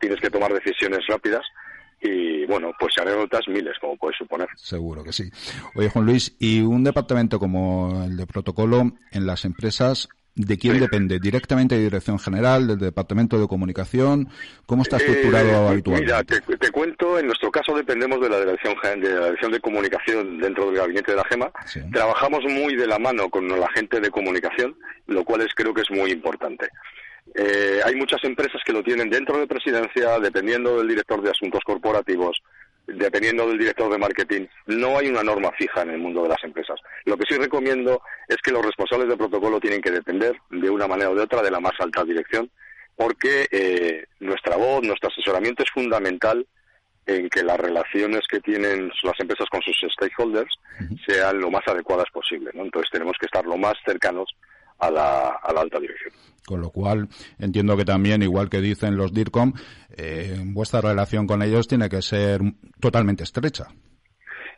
Tienes 0.00 0.20
que 0.20 0.30
tomar 0.30 0.52
decisiones 0.52 1.00
rápidas 1.08 1.42
y 2.00 2.46
bueno, 2.46 2.72
pues 2.78 2.96
anécdotas 2.98 3.48
miles, 3.48 3.74
como 3.80 3.96
puedes 3.96 4.16
suponer. 4.16 4.48
Seguro 4.56 5.02
que 5.02 5.12
sí. 5.12 5.30
Oye, 5.74 5.88
Juan 5.88 6.06
Luis, 6.06 6.36
¿y 6.38 6.60
un 6.60 6.84
departamento 6.84 7.38
como 7.38 8.04
el 8.04 8.16
de 8.16 8.26
protocolo 8.26 8.92
en 9.10 9.26
las 9.26 9.44
empresas, 9.44 10.08
de 10.36 10.56
quién 10.56 10.78
depende? 10.78 11.18
¿Directamente 11.18 11.74
de 11.74 11.82
Dirección 11.82 12.20
General, 12.20 12.68
del 12.68 12.78
Departamento 12.78 13.40
de 13.40 13.48
Comunicación? 13.48 14.28
¿Cómo 14.66 14.82
está 14.82 14.98
estructurado 14.98 15.48
eh, 15.48 15.68
habitualmente? 15.68 16.12
Mira, 16.12 16.58
te, 16.58 16.70
cuento, 16.70 17.18
en 17.18 17.26
nuestro 17.26 17.50
caso 17.50 17.74
dependemos 17.74 18.20
de 18.20 18.28
la 18.28 18.38
Dirección 18.38 18.76
de 19.00 19.14
la 19.14 19.24
Dirección 19.26 19.52
de 19.52 19.60
Comunicación 19.60 20.38
dentro 20.38 20.66
del 20.66 20.76
gabinete 20.76 21.10
de 21.10 21.16
la 21.16 21.24
GEMA. 21.24 21.50
Trabajamos 21.92 22.44
muy 22.44 22.76
de 22.76 22.86
la 22.86 23.00
mano 23.00 23.28
con 23.28 23.48
la 23.48 23.68
gente 23.74 24.00
de 24.00 24.10
comunicación, 24.10 24.76
lo 25.08 25.24
cual 25.24 25.40
es 25.40 25.52
creo 25.54 25.74
que 25.74 25.82
es 25.82 25.90
muy 25.90 26.12
importante. 26.12 26.68
Eh, 27.34 27.80
hay 27.84 27.94
muchas 27.94 28.22
empresas 28.24 28.60
que 28.64 28.72
lo 28.72 28.82
tienen 28.82 29.10
dentro 29.10 29.38
de 29.38 29.46
presidencia, 29.46 30.18
dependiendo 30.18 30.78
del 30.78 30.88
director 30.88 31.22
de 31.22 31.30
asuntos 31.30 31.60
corporativos, 31.64 32.42
dependiendo 32.86 33.46
del 33.46 33.58
director 33.58 33.90
de 33.90 33.98
marketing. 33.98 34.46
No 34.66 34.98
hay 34.98 35.08
una 35.08 35.22
norma 35.22 35.50
fija 35.52 35.82
en 35.82 35.90
el 35.90 35.98
mundo 35.98 36.22
de 36.22 36.30
las 36.30 36.42
empresas. 36.42 36.80
Lo 37.04 37.16
que 37.16 37.26
sí 37.28 37.38
recomiendo 37.38 38.02
es 38.26 38.38
que 38.38 38.50
los 38.50 38.64
responsables 38.64 39.08
de 39.08 39.16
protocolo 39.16 39.60
tienen 39.60 39.82
que 39.82 39.90
depender 39.90 40.36
de 40.50 40.70
una 40.70 40.86
manera 40.86 41.10
o 41.10 41.14
de 41.14 41.22
otra 41.22 41.42
de 41.42 41.50
la 41.50 41.60
más 41.60 41.74
alta 41.78 42.04
dirección, 42.04 42.50
porque 42.96 43.46
eh, 43.50 44.06
nuestra 44.20 44.56
voz, 44.56 44.82
nuestro 44.82 45.08
asesoramiento 45.08 45.62
es 45.62 45.70
fundamental 45.70 46.46
en 47.06 47.28
que 47.30 47.42
las 47.42 47.58
relaciones 47.58 48.20
que 48.28 48.40
tienen 48.40 48.90
las 49.02 49.18
empresas 49.18 49.48
con 49.50 49.62
sus 49.62 49.76
stakeholders 49.92 50.54
sean 51.06 51.40
lo 51.40 51.50
más 51.50 51.66
adecuadas 51.66 52.10
posible. 52.12 52.50
Entonces 52.52 52.90
tenemos 52.90 53.16
que 53.18 53.26
estar 53.26 53.46
lo 53.46 53.56
más 53.56 53.74
cercanos 53.84 54.28
a 54.78 54.90
la, 54.90 55.28
alta 55.42 55.78
dirección. 55.78 56.12
Con 56.46 56.60
lo 56.60 56.70
cual, 56.70 57.08
entiendo 57.38 57.76
que 57.76 57.84
también, 57.84 58.22
igual 58.22 58.48
que 58.48 58.60
dicen 58.60 58.96
los 58.96 59.12
DIRCOM, 59.12 59.52
eh, 59.96 60.36
vuestra 60.46 60.80
relación 60.80 61.26
con 61.26 61.42
ellos 61.42 61.68
tiene 61.68 61.88
que 61.88 62.00
ser 62.00 62.40
totalmente 62.80 63.24
estrecha. 63.24 63.66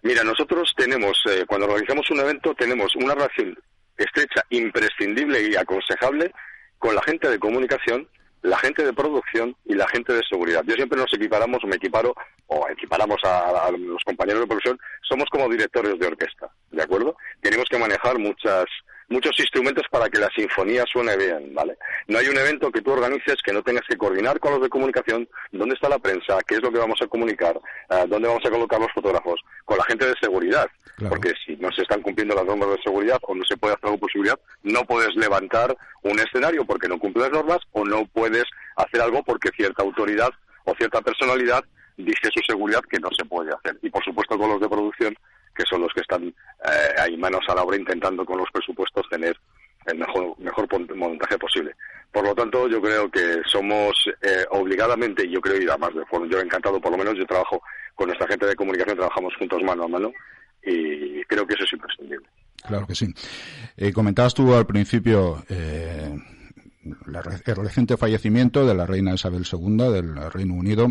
Mira, 0.02 0.22
nosotros 0.22 0.72
tenemos, 0.76 1.20
eh, 1.30 1.44
cuando 1.46 1.66
organizamos 1.66 2.10
un 2.10 2.20
evento, 2.20 2.54
tenemos 2.54 2.94
una 2.96 3.14
relación 3.14 3.56
estrecha, 3.96 4.42
imprescindible 4.50 5.50
y 5.50 5.56
aconsejable 5.56 6.32
con 6.78 6.94
la 6.94 7.02
gente 7.02 7.28
de 7.28 7.38
comunicación 7.38 8.08
la 8.42 8.58
gente 8.58 8.84
de 8.84 8.92
producción 8.92 9.54
y 9.64 9.74
la 9.74 9.86
gente 9.88 10.12
de 10.12 10.22
seguridad. 10.28 10.62
Yo 10.66 10.74
siempre 10.74 10.98
nos 10.98 11.12
equiparamos, 11.12 11.58
me 11.64 11.76
equiparo, 11.76 12.14
o 12.46 12.68
equiparamos 12.68 13.18
a, 13.24 13.70
los 13.70 14.02
compañeros 14.04 14.42
de 14.42 14.46
producción, 14.46 14.78
somos 15.08 15.26
como 15.30 15.48
directores 15.48 15.98
de 15.98 16.06
orquesta, 16.06 16.50
¿de 16.70 16.82
acuerdo? 16.82 17.16
Tenemos 17.40 17.66
que 17.70 17.78
manejar 17.78 18.18
muchas 18.18 18.64
muchos 19.10 19.38
instrumentos 19.38 19.84
para 19.90 20.08
que 20.08 20.18
la 20.18 20.30
sinfonía 20.30 20.84
suene 20.90 21.16
bien, 21.16 21.52
¿vale? 21.52 21.76
No 22.06 22.18
hay 22.18 22.28
un 22.28 22.38
evento 22.38 22.70
que 22.70 22.80
tú 22.80 22.92
organices 22.92 23.42
que 23.44 23.52
no 23.52 23.62
tengas 23.62 23.84
que 23.86 23.96
coordinar 23.96 24.38
con 24.38 24.52
los 24.52 24.62
de 24.62 24.68
comunicación, 24.68 25.28
dónde 25.50 25.74
está 25.74 25.88
la 25.88 25.98
prensa, 25.98 26.38
qué 26.46 26.54
es 26.54 26.62
lo 26.62 26.70
que 26.70 26.78
vamos 26.78 26.98
a 27.02 27.08
comunicar, 27.08 27.60
eh, 27.90 28.04
dónde 28.08 28.28
vamos 28.28 28.44
a 28.46 28.50
colocar 28.50 28.80
los 28.80 28.92
fotógrafos, 28.94 29.40
con 29.64 29.76
la 29.76 29.84
gente 29.84 30.06
de 30.06 30.14
seguridad, 30.20 30.70
porque 31.08 31.32
si 31.44 31.56
no 31.56 31.70
se 31.72 31.82
están 31.82 32.02
cumpliendo 32.02 32.34
las 32.34 32.44
normas 32.44 32.70
de 32.70 32.82
seguridad 32.82 33.18
o 33.22 33.34
no 33.34 33.42
se 33.48 33.56
puede 33.56 33.74
hacer 33.74 33.86
algo 33.86 33.98
por 33.98 34.12
seguridad, 34.12 34.38
no 34.62 34.84
puedes 34.84 35.14
levantar 35.16 35.76
un 36.02 36.18
escenario 36.18 36.64
porque 36.64 36.88
no 36.88 36.98
cumple 36.98 37.24
las 37.24 37.32
normas 37.32 37.58
o 37.72 37.84
no 37.84 38.06
puedes 38.06 38.44
hacer 38.76 39.00
algo 39.00 39.22
porque 39.24 39.50
cierta 39.56 39.82
autoridad 39.82 40.30
o 40.64 40.74
cierta 40.74 41.00
personalidad 41.00 41.64
dice 41.96 42.28
su 42.32 42.40
seguridad 42.46 42.80
que 42.88 43.00
no 43.00 43.08
se 43.16 43.24
puede 43.24 43.50
hacer. 43.52 43.78
Y 43.82 43.90
por 43.90 44.04
supuesto 44.04 44.38
con 44.38 44.50
los 44.50 44.60
de 44.60 44.68
producción 44.68 45.16
que 45.60 45.68
son 45.68 45.82
los 45.82 45.92
que 45.92 46.00
están 46.00 46.24
eh, 46.24 46.94
ahí 46.98 47.16
manos 47.18 47.42
a 47.48 47.54
la 47.54 47.62
obra 47.62 47.76
intentando 47.76 48.24
con 48.24 48.38
los 48.38 48.48
presupuestos 48.50 49.06
tener 49.10 49.36
el 49.86 49.98
mejor, 49.98 50.38
mejor 50.38 50.96
montaje 50.96 51.38
posible. 51.38 51.74
Por 52.10 52.24
lo 52.24 52.34
tanto, 52.34 52.66
yo 52.68 52.80
creo 52.80 53.10
que 53.10 53.40
somos 53.46 53.94
eh, 54.22 54.44
obligadamente, 54.50 55.28
yo 55.28 55.40
creo, 55.40 55.60
y 55.60 55.68
además 55.68 55.94
de 55.94 56.04
forma, 56.06 56.28
yo 56.30 56.38
he 56.38 56.42
encantado, 56.42 56.80
por 56.80 56.92
lo 56.92 56.98
menos 56.98 57.14
yo 57.16 57.26
trabajo 57.26 57.62
con 57.94 58.08
nuestra 58.08 58.26
gente 58.28 58.46
de 58.46 58.56
comunicación, 58.56 58.96
trabajamos 58.96 59.34
juntos 59.36 59.62
mano 59.62 59.84
a 59.84 59.88
mano, 59.88 60.12
y 60.62 61.22
creo 61.24 61.46
que 61.46 61.54
eso 61.54 61.64
es 61.64 61.72
imprescindible. 61.72 62.26
Claro 62.66 62.86
que 62.86 62.94
sí. 62.94 63.06
Eh, 63.76 63.92
comentabas 63.92 64.34
tú 64.34 64.54
al 64.54 64.66
principio 64.66 65.44
eh, 65.48 66.14
el 66.84 67.56
reciente 67.56 67.96
fallecimiento 67.96 68.66
de 68.66 68.74
la 68.74 68.86
reina 68.86 69.14
Isabel 69.14 69.44
II 69.50 69.92
del 69.92 70.30
Reino 70.30 70.54
Unido 70.54 70.90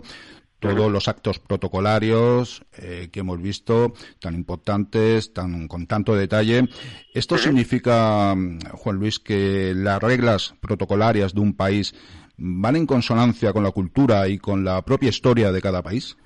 todos 0.60 0.92
los 0.92 1.08
actos 1.08 1.40
protocolarios 1.40 2.64
eh, 2.78 3.10
que 3.12 3.22
hemos 3.22 3.42
visto, 3.42 3.94
tan 4.20 4.36
importantes, 4.36 5.34
tan 5.34 5.68
con 5.68 5.88
tanto 5.88 6.16
detalle. 6.16 6.66
¿Esto 7.14 7.38
significa, 7.38 8.36
Juan 8.74 8.96
Luis, 8.98 9.20
que 9.20 9.74
las 9.76 10.02
reglas 10.02 10.54
protocolarias 10.62 11.34
de 11.34 11.42
un 11.42 11.56
país 11.56 11.96
van 12.38 12.76
en 12.76 12.86
consonancia 12.86 13.54
con 13.54 13.64
la 13.64 13.72
cultura 13.72 14.28
y 14.28 14.38
con 14.38 14.64
la 14.64 14.82
propia 14.84 15.10
historia 15.10 15.52
de 15.52 15.62
cada 15.62 15.82
país? 15.82 16.18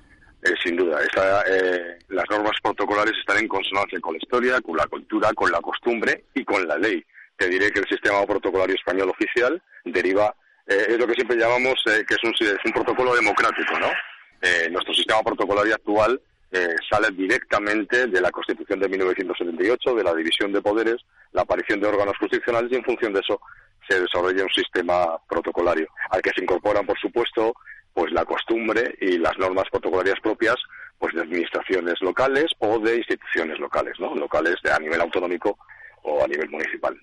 Eh, 0.42 0.52
sin 0.62 0.76
duda, 0.76 0.98
eh, 1.48 1.98
las 2.08 2.24
normas 2.28 2.52
protocolares 2.62 3.14
están 3.18 3.38
en 3.38 3.48
consonancia 3.48 3.98
con 4.00 4.14
la 4.14 4.18
historia, 4.18 4.60
con 4.60 4.76
la 4.76 4.86
cultura, 4.86 5.32
con 5.32 5.50
la 5.50 5.60
costumbre 5.60 6.24
y 6.34 6.44
con 6.44 6.66
la 6.66 6.76
ley. 6.76 7.02
Te 7.36 7.48
diré 7.48 7.70
que 7.70 7.80
el 7.80 7.88
sistema 7.88 8.24
protocolario 8.26 8.74
español 8.74 9.10
oficial 9.10 9.60
deriva, 9.84 10.34
es 10.66 10.98
lo 10.98 11.06
que 11.06 11.14
siempre 11.14 11.36
llamamos 11.36 11.74
que 11.84 12.14
es 12.14 12.22
un, 12.22 12.32
es 12.40 12.64
un 12.64 12.72
protocolo 12.72 13.14
democrático, 13.14 13.78
¿no? 13.80 13.88
Eh, 14.44 14.68
nuestro 14.70 14.92
sistema 14.92 15.22
protocolario 15.22 15.74
actual 15.74 16.20
eh, 16.52 16.74
sale 16.90 17.08
directamente 17.12 18.08
de 18.08 18.20
la 18.20 18.30
Constitución 18.30 18.78
de 18.78 18.90
1978, 18.90 19.94
de 19.94 20.04
la 20.04 20.14
división 20.14 20.52
de 20.52 20.60
poderes, 20.60 20.96
la 21.32 21.42
aparición 21.42 21.80
de 21.80 21.86
órganos 21.86 22.14
constitucionales 22.18 22.70
y 22.70 22.74
en 22.74 22.84
función 22.84 23.14
de 23.14 23.20
eso 23.20 23.40
se 23.88 23.98
desarrolla 23.98 24.42
un 24.42 24.50
sistema 24.50 25.16
protocolario 25.26 25.88
al 26.10 26.20
que 26.20 26.30
se 26.36 26.42
incorporan, 26.42 26.84
por 26.84 26.98
supuesto, 26.98 27.54
pues 27.94 28.12
la 28.12 28.26
costumbre 28.26 28.94
y 29.00 29.16
las 29.16 29.38
normas 29.38 29.64
protocolarias 29.70 30.20
propias 30.22 30.56
pues 30.98 31.14
de 31.14 31.22
administraciones 31.22 31.94
locales 32.02 32.46
o 32.58 32.78
de 32.80 32.98
instituciones 32.98 33.58
locales, 33.58 33.94
¿no? 33.98 34.14
Locales 34.14 34.56
a 34.70 34.78
nivel 34.78 35.00
autonómico 35.00 35.56
o 36.02 36.22
a 36.22 36.28
nivel 36.28 36.50
municipal. 36.50 36.94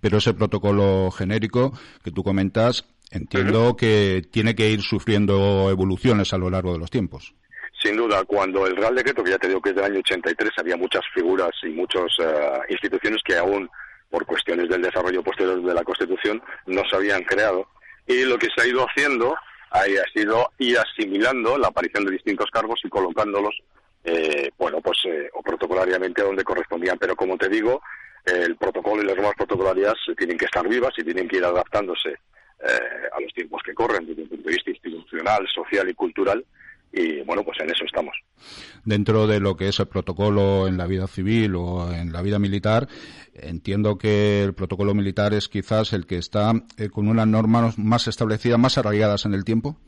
Pero 0.00 0.16
ese 0.16 0.32
protocolo 0.32 1.10
genérico 1.10 1.72
que 2.02 2.12
tú 2.12 2.24
comentas 2.24 2.86
entiendo 3.12 3.76
que 3.76 4.22
tiene 4.30 4.54
que 4.54 4.68
ir 4.68 4.82
sufriendo 4.82 5.68
evoluciones 5.70 6.32
a 6.32 6.38
lo 6.38 6.50
largo 6.50 6.72
de 6.72 6.78
los 6.78 6.90
tiempos. 6.90 7.34
Sin 7.82 7.96
duda, 7.96 8.24
cuando 8.24 8.66
el 8.66 8.76
Real 8.76 8.94
Decreto, 8.94 9.24
que 9.24 9.30
ya 9.30 9.38
te 9.38 9.48
digo 9.48 9.60
que 9.60 9.70
es 9.70 9.76
del 9.76 9.84
año 9.84 9.98
83, 9.98 10.50
había 10.58 10.76
muchas 10.76 11.02
figuras 11.12 11.50
y 11.62 11.70
muchas 11.70 12.06
eh, 12.20 12.60
instituciones 12.68 13.20
que 13.24 13.36
aún, 13.36 13.68
por 14.08 14.24
cuestiones 14.24 14.68
del 14.68 14.82
desarrollo 14.82 15.22
posterior 15.22 15.60
de 15.62 15.74
la 15.74 15.82
Constitución, 15.82 16.40
no 16.66 16.82
se 16.88 16.96
habían 16.96 17.22
creado. 17.24 17.66
Y 18.06 18.24
lo 18.24 18.38
que 18.38 18.48
se 18.54 18.62
ha 18.62 18.66
ido 18.66 18.86
haciendo 18.88 19.34
ha 19.70 19.84
sido 20.14 20.50
ir 20.58 20.78
asimilando 20.78 21.56
la 21.56 21.68
aparición 21.68 22.04
de 22.04 22.12
distintos 22.12 22.50
cargos 22.50 22.80
y 22.84 22.88
colocándolos, 22.88 23.58
eh, 24.04 24.50
bueno, 24.58 24.80
pues, 24.80 24.98
eh, 25.06 25.30
o 25.32 25.42
protocolariamente 25.42 26.22
donde 26.22 26.44
correspondían. 26.44 26.98
Pero 26.98 27.16
como 27.16 27.36
te 27.36 27.48
digo, 27.48 27.82
el 28.24 28.54
protocolo 28.56 29.02
y 29.02 29.06
las 29.06 29.16
normas 29.16 29.34
protocolarias 29.34 29.94
tienen 30.16 30.36
que 30.36 30.44
estar 30.44 30.68
vivas 30.68 30.92
y 30.98 31.04
tienen 31.04 31.26
que 31.26 31.38
ir 31.38 31.44
adaptándose 31.44 32.18
eh, 32.62 33.08
a 33.16 33.20
los 33.20 33.32
tiempos 33.34 33.60
que 33.64 33.74
corren 33.74 34.06
desde 34.06 34.22
el 34.22 34.28
punto 34.28 34.48
de 34.48 34.54
vista 34.54 34.70
institucional, 34.70 35.46
social 35.52 35.88
y 35.88 35.94
cultural. 35.94 36.44
Y 36.92 37.22
bueno, 37.22 37.42
pues 37.42 37.58
en 37.60 37.70
eso 37.70 37.84
estamos. 37.84 38.14
Dentro 38.84 39.26
de 39.26 39.40
lo 39.40 39.56
que 39.56 39.68
es 39.68 39.80
el 39.80 39.88
protocolo 39.88 40.68
en 40.68 40.76
la 40.76 40.86
vida 40.86 41.06
civil 41.06 41.54
o 41.56 41.90
en 41.90 42.12
la 42.12 42.20
vida 42.20 42.38
militar, 42.38 42.86
entiendo 43.34 43.96
que 43.96 44.42
el 44.42 44.54
protocolo 44.54 44.92
militar 44.94 45.32
es 45.32 45.48
quizás 45.48 45.94
el 45.94 46.06
que 46.06 46.18
está 46.18 46.52
eh, 46.76 46.90
con 46.90 47.08
unas 47.08 47.26
normas 47.26 47.78
más 47.78 48.08
establecidas, 48.08 48.58
más 48.58 48.76
arraigadas 48.76 49.24
en 49.24 49.34
el 49.34 49.44
tiempo. 49.44 49.78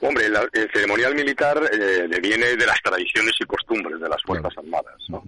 Hombre, 0.00 0.26
el 0.26 0.70
ceremonial 0.72 1.14
militar 1.14 1.60
eh, 1.72 2.08
viene 2.20 2.56
de 2.56 2.66
las 2.66 2.80
tradiciones 2.82 3.32
y 3.40 3.44
costumbres 3.44 4.00
de 4.00 4.08
las 4.08 4.22
Fuerzas 4.22 4.52
Armadas. 4.58 4.96
¿no? 5.08 5.24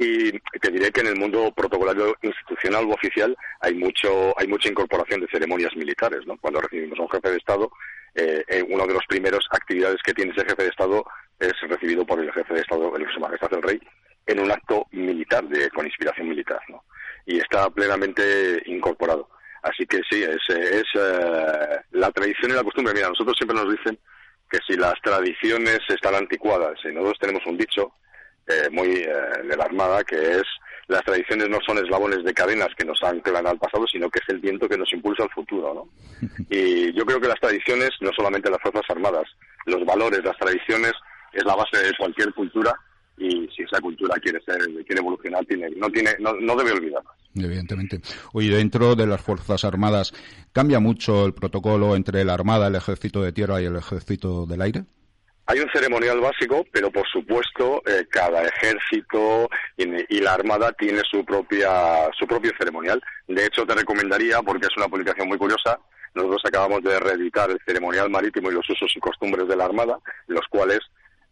Y 0.00 0.32
te 0.58 0.70
diré 0.70 0.90
que 0.90 1.02
en 1.02 1.08
el 1.08 1.16
mundo 1.16 1.52
protocolario 1.54 2.16
institucional 2.22 2.86
o 2.86 2.94
oficial 2.94 3.36
hay 3.60 3.74
mucho 3.74 4.34
hay 4.38 4.48
mucha 4.48 4.70
incorporación 4.70 5.20
de 5.20 5.28
ceremonias 5.28 5.76
militares 5.76 6.20
no 6.26 6.38
cuando 6.38 6.60
recibimos 6.60 6.98
a 6.98 7.02
un 7.02 7.10
jefe 7.10 7.30
de 7.30 7.36
estado 7.36 7.70
eh, 8.14 8.64
una 8.68 8.86
de 8.86 8.94
las 8.94 9.06
primeras 9.06 9.44
actividades 9.50 10.00
que 10.02 10.14
tiene 10.14 10.32
ese 10.32 10.44
jefe 10.44 10.62
de 10.62 10.70
estado 10.70 11.04
es 11.38 11.52
recibido 11.68 12.04
por 12.06 12.18
el 12.18 12.32
jefe 12.32 12.54
de 12.54 12.60
estado 12.60 12.96
el 12.96 13.06
su 13.12 13.20
majestad 13.20 13.52
el 13.52 13.62
rey 13.62 13.80
en 14.26 14.40
un 14.40 14.50
acto 14.50 14.86
militar 14.92 15.46
de 15.48 15.68
con 15.70 15.86
inspiración 15.86 16.28
militar 16.28 16.60
no 16.68 16.82
y 17.26 17.38
está 17.38 17.70
plenamente 17.70 18.62
incorporado. 18.66 19.28
Así 19.62 19.86
que 19.86 20.00
sí 20.10 20.22
es, 20.22 20.40
es 20.48 20.84
eh, 20.94 21.80
la 21.92 22.10
tradición 22.12 22.50
y 22.50 22.54
la 22.54 22.64
costumbre. 22.64 22.94
Mira 22.94 23.08
nosotros 23.08 23.36
siempre 23.36 23.56
nos 23.56 23.70
dicen 23.70 23.98
que 24.50 24.58
si 24.66 24.76
las 24.76 24.94
tradiciones 25.02 25.80
están 25.88 26.14
anticuadas 26.14 26.78
y 26.84 26.88
nosotros 26.88 27.18
tenemos 27.20 27.46
un 27.46 27.56
dicho 27.56 27.92
eh, 28.50 28.70
muy 28.70 28.88
eh, 28.88 29.08
de 29.48 29.56
la 29.56 29.64
Armada, 29.64 30.04
que 30.04 30.16
es 30.16 30.44
las 30.88 31.04
tradiciones 31.04 31.48
no 31.48 31.58
son 31.64 31.78
eslabones 31.78 32.24
de 32.24 32.34
cadenas 32.34 32.68
que 32.76 32.84
nos 32.84 33.00
anclan 33.04 33.46
al 33.46 33.58
pasado, 33.58 33.86
sino 33.86 34.10
que 34.10 34.18
es 34.18 34.28
el 34.28 34.40
viento 34.40 34.68
que 34.68 34.76
nos 34.76 34.92
impulsa 34.92 35.22
al 35.22 35.30
futuro. 35.30 35.72
¿no? 35.72 35.88
Y 36.50 36.92
yo 36.92 37.06
creo 37.06 37.20
que 37.20 37.28
las 37.28 37.40
tradiciones, 37.40 37.90
no 38.00 38.10
solamente 38.12 38.50
las 38.50 38.60
Fuerzas 38.60 38.82
Armadas, 38.88 39.24
los 39.66 39.84
valores, 39.84 40.24
las 40.24 40.36
tradiciones, 40.36 40.92
es 41.32 41.44
la 41.44 41.54
base 41.54 41.78
de 41.78 41.96
cualquier 41.96 42.34
cultura 42.34 42.74
y 43.16 43.48
si 43.54 43.62
esa 43.62 43.80
cultura 43.80 44.16
quiere 44.16 44.40
ser, 44.40 44.58
quiere 44.84 45.00
evolucionar, 45.00 45.44
tiene, 45.44 45.70
no, 45.76 45.88
tiene, 45.90 46.10
no, 46.18 46.32
no 46.32 46.56
debe 46.56 46.72
olvidarlas. 46.72 47.14
Evidentemente. 47.36 48.00
Oye, 48.32 48.50
dentro 48.50 48.96
de 48.96 49.06
las 49.06 49.20
Fuerzas 49.20 49.64
Armadas, 49.64 50.12
¿cambia 50.52 50.80
mucho 50.80 51.26
el 51.26 51.34
protocolo 51.34 51.94
entre 51.94 52.24
la 52.24 52.34
Armada, 52.34 52.66
el 52.66 52.74
Ejército 52.74 53.22
de 53.22 53.32
Tierra 53.32 53.62
y 53.62 53.66
el 53.66 53.76
Ejército 53.76 54.46
del 54.46 54.62
Aire? 54.62 54.84
Hay 55.50 55.58
un 55.58 55.68
ceremonial 55.72 56.20
básico, 56.20 56.64
pero 56.70 56.92
por 56.92 57.08
supuesto 57.08 57.82
eh, 57.84 58.06
cada 58.08 58.44
ejército 58.44 59.50
y, 59.76 60.20
la 60.20 60.34
armada 60.34 60.70
tiene 60.74 61.02
su 61.10 61.24
propia 61.24 62.08
su 62.16 62.24
propio 62.24 62.52
ceremonial. 62.56 63.02
De 63.26 63.46
hecho, 63.46 63.66
te 63.66 63.74
recomendaría, 63.74 64.40
porque 64.42 64.68
es 64.68 64.76
una 64.76 64.86
publicación 64.86 65.26
muy 65.26 65.38
curiosa, 65.38 65.80
nosotros 66.14 66.42
acabamos 66.44 66.84
de 66.84 67.00
reeditar 67.00 67.50
el 67.50 67.58
ceremonial 67.66 68.08
marítimo 68.10 68.48
y 68.48 68.54
los 68.54 68.70
usos 68.70 68.92
y 68.94 69.00
costumbres 69.00 69.48
de 69.48 69.56
la 69.56 69.64
armada, 69.64 69.98
los 70.28 70.46
cuales 70.48 70.78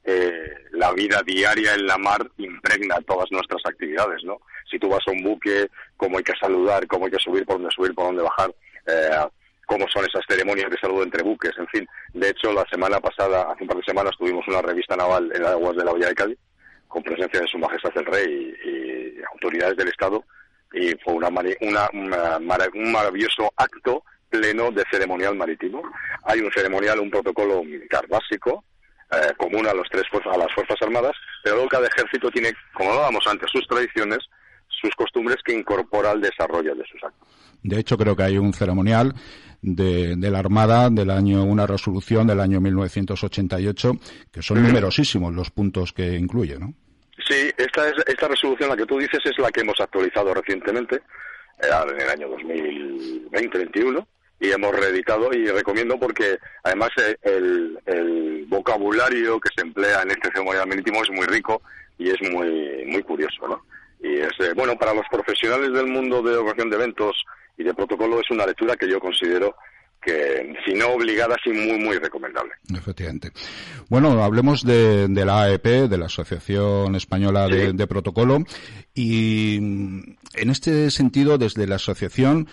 eh, 0.02 0.52
la 0.72 0.90
vida 0.94 1.22
diaria 1.24 1.74
en 1.74 1.86
la 1.86 1.96
mar 1.96 2.28
impregna 2.38 2.96
todas 3.06 3.30
nuestras 3.30 3.62
actividades, 3.66 4.24
¿no? 4.24 4.40
Si 4.68 4.80
tú 4.80 4.88
vas 4.88 5.06
a 5.06 5.12
un 5.12 5.22
buque, 5.22 5.68
cómo 5.96 6.18
hay 6.18 6.24
que 6.24 6.34
saludar, 6.40 6.88
cómo 6.88 7.04
hay 7.04 7.12
que 7.12 7.20
subir, 7.20 7.46
por 7.46 7.58
dónde 7.58 7.70
subir, 7.70 7.94
por 7.94 8.06
dónde 8.06 8.24
bajar. 8.24 8.52
Eh, 8.84 9.28
cómo 9.68 9.86
son 9.92 10.04
esas 10.06 10.24
ceremonias 10.26 10.70
de 10.70 10.78
saludo 10.78 11.02
entre 11.02 11.22
buques, 11.22 11.52
en 11.58 11.68
fin. 11.68 11.86
De 12.14 12.30
hecho, 12.30 12.52
la 12.52 12.64
semana 12.70 12.98
pasada, 13.00 13.52
hace 13.52 13.62
un 13.62 13.68
par 13.68 13.76
de 13.76 13.84
semanas, 13.84 14.16
tuvimos 14.18 14.48
una 14.48 14.62
revista 14.62 14.96
naval 14.96 15.30
en 15.34 15.42
las 15.42 15.52
aguas 15.52 15.76
de 15.76 15.84
la 15.84 15.92
Hoya 15.92 16.08
de 16.08 16.14
Cádiz, 16.14 16.38
con 16.88 17.02
presencia 17.02 17.40
de 17.40 17.46
Su 17.46 17.58
Majestad 17.58 17.92
el 17.96 18.06
Rey 18.06 18.54
y, 18.64 19.22
autoridades 19.34 19.76
del 19.76 19.88
Estado, 19.88 20.24
y 20.72 20.92
fue 21.04 21.12
una, 21.12 21.28
una, 21.60 21.88
un 21.92 22.92
maravilloso 22.92 23.52
acto 23.56 24.02
pleno 24.30 24.70
de 24.70 24.84
ceremonial 24.90 25.36
marítimo. 25.36 25.82
Hay 26.24 26.40
un 26.40 26.50
ceremonial, 26.50 26.98
un 27.00 27.10
protocolo 27.10 27.62
militar 27.62 28.06
básico, 28.08 28.64
eh, 29.12 29.34
común 29.36 29.66
a, 29.66 29.74
los 29.74 29.86
tres, 29.90 30.04
a 30.12 30.38
las 30.38 30.52
Fuerzas 30.54 30.78
Armadas, 30.80 31.12
pero 31.44 31.56
luego 31.56 31.68
cada 31.68 31.86
ejército 31.86 32.30
tiene, 32.30 32.54
como 32.72 32.90
hablábamos 32.90 33.26
antes, 33.26 33.50
sus 33.50 33.66
tradiciones, 33.68 34.18
sus 34.80 34.94
costumbres 34.96 35.36
que 35.44 35.52
incorpora 35.52 36.12
al 36.12 36.20
desarrollo 36.22 36.74
de 36.74 36.84
sus 36.90 37.02
actos. 37.04 37.28
De 37.62 37.78
hecho, 37.78 37.96
creo 37.98 38.14
que 38.14 38.22
hay 38.22 38.38
un 38.38 38.52
ceremonial 38.52 39.12
de, 39.62 40.16
la 40.30 40.38
Armada 40.38 40.90
del 40.90 41.10
año, 41.10 41.44
una 41.44 41.66
resolución 41.66 42.26
del 42.26 42.40
año 42.40 42.60
1988, 42.60 43.92
que 44.32 44.42
son 44.42 44.62
numerosísimos 44.62 45.34
los 45.34 45.50
puntos 45.50 45.92
que 45.92 46.14
incluye, 46.14 46.58
¿no? 46.58 46.72
Sí, 47.26 47.50
esta, 47.56 47.88
es, 47.88 47.94
esta 48.06 48.28
resolución, 48.28 48.70
la 48.70 48.76
que 48.76 48.86
tú 48.86 48.98
dices, 48.98 49.20
es 49.24 49.38
la 49.38 49.50
que 49.50 49.60
hemos 49.60 49.80
actualizado 49.80 50.32
recientemente, 50.32 50.96
eh, 50.96 51.68
en 51.90 52.00
el 52.00 52.08
año 52.08 52.28
2020-2021, 52.36 54.06
y 54.40 54.50
hemos 54.50 54.74
reeditado 54.74 55.32
y 55.32 55.46
recomiendo 55.46 55.98
porque 55.98 56.38
además 56.62 56.90
eh, 56.96 57.16
el, 57.22 57.78
el, 57.86 58.46
vocabulario 58.48 59.40
que 59.40 59.50
se 59.54 59.62
emplea 59.62 60.02
en 60.02 60.12
este 60.12 60.30
ceremonial 60.30 60.68
marítimo 60.68 61.02
es 61.02 61.10
muy 61.10 61.26
rico 61.26 61.60
y 61.98 62.08
es 62.10 62.22
muy, 62.30 62.84
muy 62.86 63.02
curioso, 63.02 63.48
¿no? 63.48 63.62
Y 64.00 64.20
es, 64.20 64.30
eh, 64.38 64.52
bueno, 64.54 64.78
para 64.78 64.94
los 64.94 65.04
profesionales 65.10 65.72
del 65.72 65.88
mundo 65.88 66.22
de 66.22 66.36
organización 66.36 66.70
de 66.70 66.76
eventos 66.76 67.24
y 67.58 67.64
de 67.64 67.74
protocolo 67.74 68.20
es 68.20 68.30
una 68.30 68.46
lectura 68.46 68.76
que 68.76 68.88
yo 68.88 69.00
considero 69.00 69.54
que, 70.00 70.54
si 70.64 70.74
no 70.74 70.90
obligada, 70.90 71.36
sí 71.42 71.50
muy, 71.50 71.78
muy 71.78 71.98
recomendable. 71.98 72.52
Efectivamente. 72.72 73.30
Bueno, 73.88 74.22
hablemos 74.22 74.64
de, 74.64 75.08
la 75.08 75.42
AEP, 75.42 75.66
de 75.90 75.98
la 75.98 76.06
Asociación 76.06 76.94
Española 76.94 77.48
de, 77.48 77.86
Protocolo, 77.86 78.44
y 78.94 79.56
en 79.56 80.50
este 80.50 80.90
sentido, 80.90 81.36
desde 81.36 81.66
la 81.66 81.76
asociación, 81.76 82.48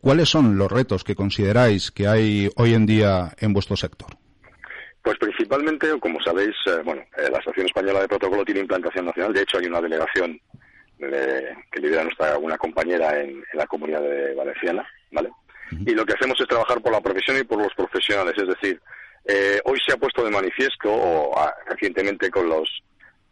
¿cuáles 0.00 0.28
son 0.28 0.56
los 0.58 0.70
retos 0.70 1.02
que 1.02 1.16
consideráis 1.16 1.90
que 1.90 2.06
hay 2.06 2.50
hoy 2.56 2.74
en 2.74 2.86
día 2.86 3.32
en 3.38 3.52
vuestro 3.52 3.76
sector? 3.76 4.16
Pues 5.02 5.18
principalmente, 5.18 5.88
como 6.00 6.20
sabéis, 6.20 6.56
eh, 6.66 6.82
bueno, 6.84 7.02
eh, 7.16 7.28
la 7.30 7.38
Asociación 7.38 7.66
Española 7.66 8.00
de 8.00 8.08
Protocolo 8.08 8.44
tiene 8.44 8.60
implantación 8.60 9.06
nacional. 9.06 9.32
De 9.32 9.42
hecho, 9.42 9.58
hay 9.58 9.66
una 9.66 9.80
delegación 9.80 10.40
que 10.98 11.80
lidera 11.80 12.04
nuestra 12.04 12.38
una 12.38 12.56
compañera 12.56 13.20
en, 13.20 13.44
la 13.54 13.66
comunidad 13.66 14.00
de 14.00 14.34
Valenciana, 14.34 14.86
¿vale? 15.10 15.30
Y 15.70 15.92
lo 15.92 16.06
que 16.06 16.14
hacemos 16.14 16.40
es 16.40 16.46
trabajar 16.46 16.80
por 16.80 16.92
la 16.92 17.00
profesión 17.00 17.38
y 17.38 17.44
por 17.44 17.58
los 17.60 17.74
profesionales, 17.74 18.34
es 18.36 18.48
decir, 18.48 18.80
eh, 19.24 19.60
hoy 19.64 19.78
se 19.84 19.92
ha 19.92 19.96
puesto 19.96 20.24
de 20.24 20.30
manifiesto, 20.30 20.92
o 20.92 21.34
recientemente 21.66 22.30
con 22.30 22.48
los 22.48 22.68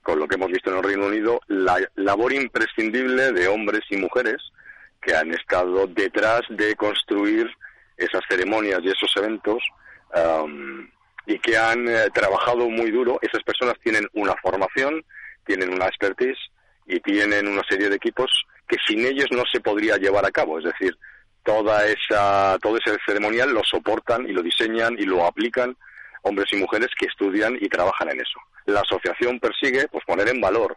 con 0.02 0.18
lo 0.18 0.28
que 0.28 0.34
hemos 0.34 0.50
visto 0.50 0.70
en 0.70 0.76
el 0.76 0.82
Reino 0.82 1.06
Unido, 1.06 1.40
la 1.46 1.78
labor 1.94 2.30
imprescindible 2.34 3.32
de 3.32 3.48
hombres 3.48 3.80
y 3.88 3.96
mujeres 3.96 4.36
que 5.00 5.16
han 5.16 5.32
estado 5.32 5.86
detrás 5.86 6.42
de 6.50 6.76
construir 6.76 7.50
esas 7.96 8.20
ceremonias 8.28 8.80
y 8.82 8.88
esos 8.88 9.16
eventos 9.16 9.62
y 11.26 11.38
que 11.38 11.56
han 11.56 11.88
eh, 11.88 12.10
trabajado 12.12 12.68
muy 12.68 12.90
duro. 12.90 13.18
Esas 13.22 13.42
personas 13.42 13.74
tienen 13.82 14.06
una 14.12 14.34
formación, 14.42 15.02
tienen 15.46 15.72
una 15.72 15.86
expertise 15.86 16.38
y 16.86 17.00
tienen 17.00 17.48
una 17.48 17.62
serie 17.68 17.88
de 17.88 17.96
equipos 17.96 18.30
que 18.68 18.76
sin 18.86 19.04
ellos 19.04 19.26
no 19.30 19.42
se 19.50 19.60
podría 19.60 19.96
llevar 19.96 20.24
a 20.24 20.30
cabo. 20.30 20.58
Es 20.58 20.64
decir, 20.64 20.96
toda 21.42 21.86
esa, 21.86 22.58
todo 22.60 22.76
ese 22.78 22.96
ceremonial 23.06 23.52
lo 23.52 23.62
soportan 23.64 24.28
y 24.28 24.32
lo 24.32 24.42
diseñan 24.42 24.96
y 24.98 25.04
lo 25.04 25.26
aplican 25.26 25.76
hombres 26.22 26.48
y 26.52 26.56
mujeres 26.56 26.88
que 26.98 27.06
estudian 27.06 27.56
y 27.60 27.68
trabajan 27.68 28.10
en 28.10 28.20
eso. 28.20 28.40
La 28.66 28.80
asociación 28.80 29.38
persigue 29.40 29.88
pues 29.88 30.04
poner 30.06 30.28
en 30.28 30.40
valor 30.40 30.76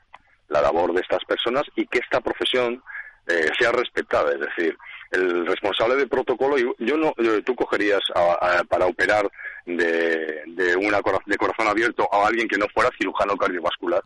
la 0.49 0.61
labor 0.61 0.93
de 0.93 1.01
estas 1.01 1.23
personas 1.25 1.63
y 1.75 1.87
que 1.87 1.99
esta 1.99 2.19
profesión 2.21 2.83
eh, 3.27 3.49
sea 3.57 3.71
respetada. 3.71 4.31
Es 4.33 4.39
decir, 4.41 4.77
el 5.11 5.45
responsable 5.45 5.95
de 5.95 6.07
protocolo, 6.07 6.57
yo 6.57 6.97
no, 6.97 7.13
tú 7.45 7.55
cogerías 7.55 8.01
para 8.67 8.85
operar 8.85 9.29
de, 9.65 10.43
de, 10.47 10.75
una, 10.75 10.99
de 11.25 11.37
corazón 11.37 11.67
abierto 11.67 12.07
a 12.11 12.27
alguien 12.27 12.47
que 12.47 12.57
no 12.57 12.67
fuera 12.73 12.89
cirujano 12.97 13.37
cardiovascular. 13.37 14.01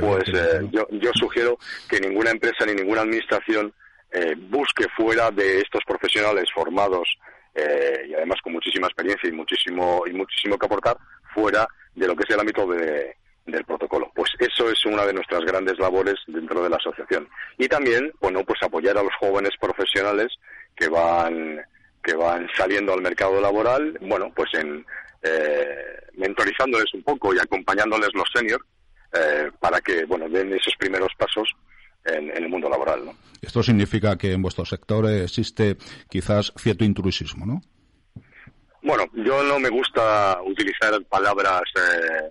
Pues 0.00 0.24
eh, 0.28 0.68
yo, 0.70 0.86
yo 0.90 1.10
sugiero 1.14 1.58
que 1.88 2.00
ninguna 2.00 2.30
empresa 2.30 2.66
ni 2.66 2.74
ninguna 2.74 3.02
administración 3.02 3.72
eh, 4.10 4.34
busque 4.36 4.86
fuera 4.96 5.30
de 5.30 5.60
estos 5.60 5.82
profesionales 5.86 6.46
formados 6.54 7.08
y 8.06 8.12
además 8.12 8.38
con 8.42 8.52
muchísima 8.52 8.86
experiencia 8.86 9.30
y 9.30 9.32
muchísimo 9.32 10.04
y 10.06 10.12
muchísimo 10.12 10.58
que 10.58 10.66
aportar 10.66 10.98
fuera 11.32 11.66
de 11.94 12.06
lo 12.06 12.14
que 12.14 12.24
es 12.24 12.34
el 12.34 12.40
ámbito 12.40 12.66
de, 12.66 13.16
del 13.46 13.64
protocolo. 13.64 14.10
Pues 14.14 14.30
eso 14.38 14.70
es 14.70 14.84
una 14.84 15.06
de 15.06 15.12
nuestras 15.12 15.40
grandes 15.42 15.78
labores 15.78 16.16
dentro 16.26 16.62
de 16.62 16.70
la 16.70 16.76
asociación. 16.76 17.28
Y 17.58 17.68
también, 17.68 18.12
bueno, 18.20 18.44
pues 18.44 18.62
apoyar 18.62 18.98
a 18.98 19.02
los 19.02 19.14
jóvenes 19.18 19.52
profesionales 19.60 20.28
que 20.74 20.88
van 20.88 21.60
que 22.02 22.14
van 22.14 22.46
saliendo 22.56 22.92
al 22.92 23.02
mercado 23.02 23.40
laboral, 23.40 23.98
bueno, 24.00 24.32
pues 24.34 24.48
en 24.54 24.86
eh, 25.22 25.98
mentorizándoles 26.14 26.92
un 26.94 27.02
poco 27.02 27.34
y 27.34 27.38
acompañándoles 27.38 28.10
los 28.14 28.28
seniors 28.32 28.64
eh, 29.16 29.50
para 29.58 29.80
que, 29.80 30.04
bueno, 30.04 30.28
den 30.28 30.52
esos 30.52 30.74
primeros 30.78 31.12
pasos 31.18 31.48
en, 32.04 32.30
el 32.30 32.48
mundo 32.48 32.68
laboral, 32.68 33.04
¿no? 33.04 33.14
Esto 33.40 33.62
significa 33.62 34.16
que 34.16 34.32
en 34.32 34.42
vuestro 34.42 34.64
sector 34.64 35.08
existe 35.10 35.76
quizás 36.08 36.52
cierto 36.56 36.84
intrusismo, 36.84 37.46
¿no? 37.46 37.60
Bueno, 38.82 39.04
yo 39.14 39.42
no 39.42 39.58
me 39.58 39.68
gusta 39.68 40.38
utilizar 40.44 41.02
palabras, 41.06 41.62
eh, 41.74 42.30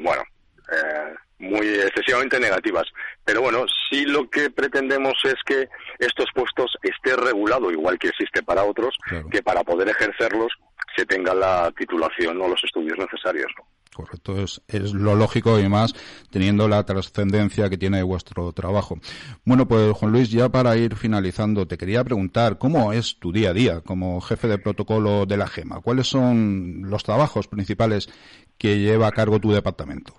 bueno, 0.00 0.22
eh, 0.70 1.14
muy 1.38 1.66
excesivamente 1.68 2.38
negativas. 2.38 2.84
Pero 3.24 3.42
bueno, 3.42 3.66
sí 3.90 4.04
lo 4.04 4.28
que 4.30 4.50
pretendemos 4.50 5.14
es 5.24 5.34
que 5.44 5.68
estos 5.98 6.26
puestos 6.34 6.76
esté 6.82 7.16
regulado, 7.16 7.70
igual 7.70 7.98
que 7.98 8.08
existe 8.08 8.42
para 8.42 8.64
otros, 8.64 8.96
que 9.30 9.42
para 9.42 9.64
poder 9.64 9.88
ejercerlos 9.88 10.52
se 10.96 11.04
tenga 11.04 11.34
la 11.34 11.72
titulación 11.76 12.40
o 12.40 12.48
los 12.48 12.62
estudios 12.62 12.98
necesarios. 12.98 13.52
Correcto, 13.94 14.40
es, 14.40 14.62
es, 14.68 14.94
lo 14.94 15.14
lógico 15.14 15.58
y 15.58 15.68
más 15.68 15.94
teniendo 16.30 16.66
la 16.66 16.84
trascendencia 16.84 17.68
que 17.68 17.76
tiene 17.76 18.02
vuestro 18.02 18.50
trabajo. 18.52 18.98
Bueno, 19.44 19.68
pues 19.68 19.92
Juan 19.92 20.12
Luis, 20.12 20.30
ya 20.30 20.48
para 20.48 20.76
ir 20.76 20.96
finalizando, 20.96 21.66
te 21.66 21.76
quería 21.76 22.02
preguntar 22.02 22.56
cómo 22.56 22.94
es 22.94 23.18
tu 23.18 23.32
día 23.32 23.50
a 23.50 23.52
día 23.52 23.80
como 23.82 24.20
jefe 24.22 24.48
de 24.48 24.56
protocolo 24.56 25.26
de 25.26 25.36
la 25.36 25.46
GEMA. 25.46 25.80
¿Cuáles 25.80 26.06
son 26.06 26.82
los 26.84 27.04
trabajos 27.04 27.48
principales 27.48 28.08
que 28.56 28.78
lleva 28.78 29.08
a 29.08 29.12
cargo 29.12 29.38
tu 29.40 29.52
departamento? 29.52 30.14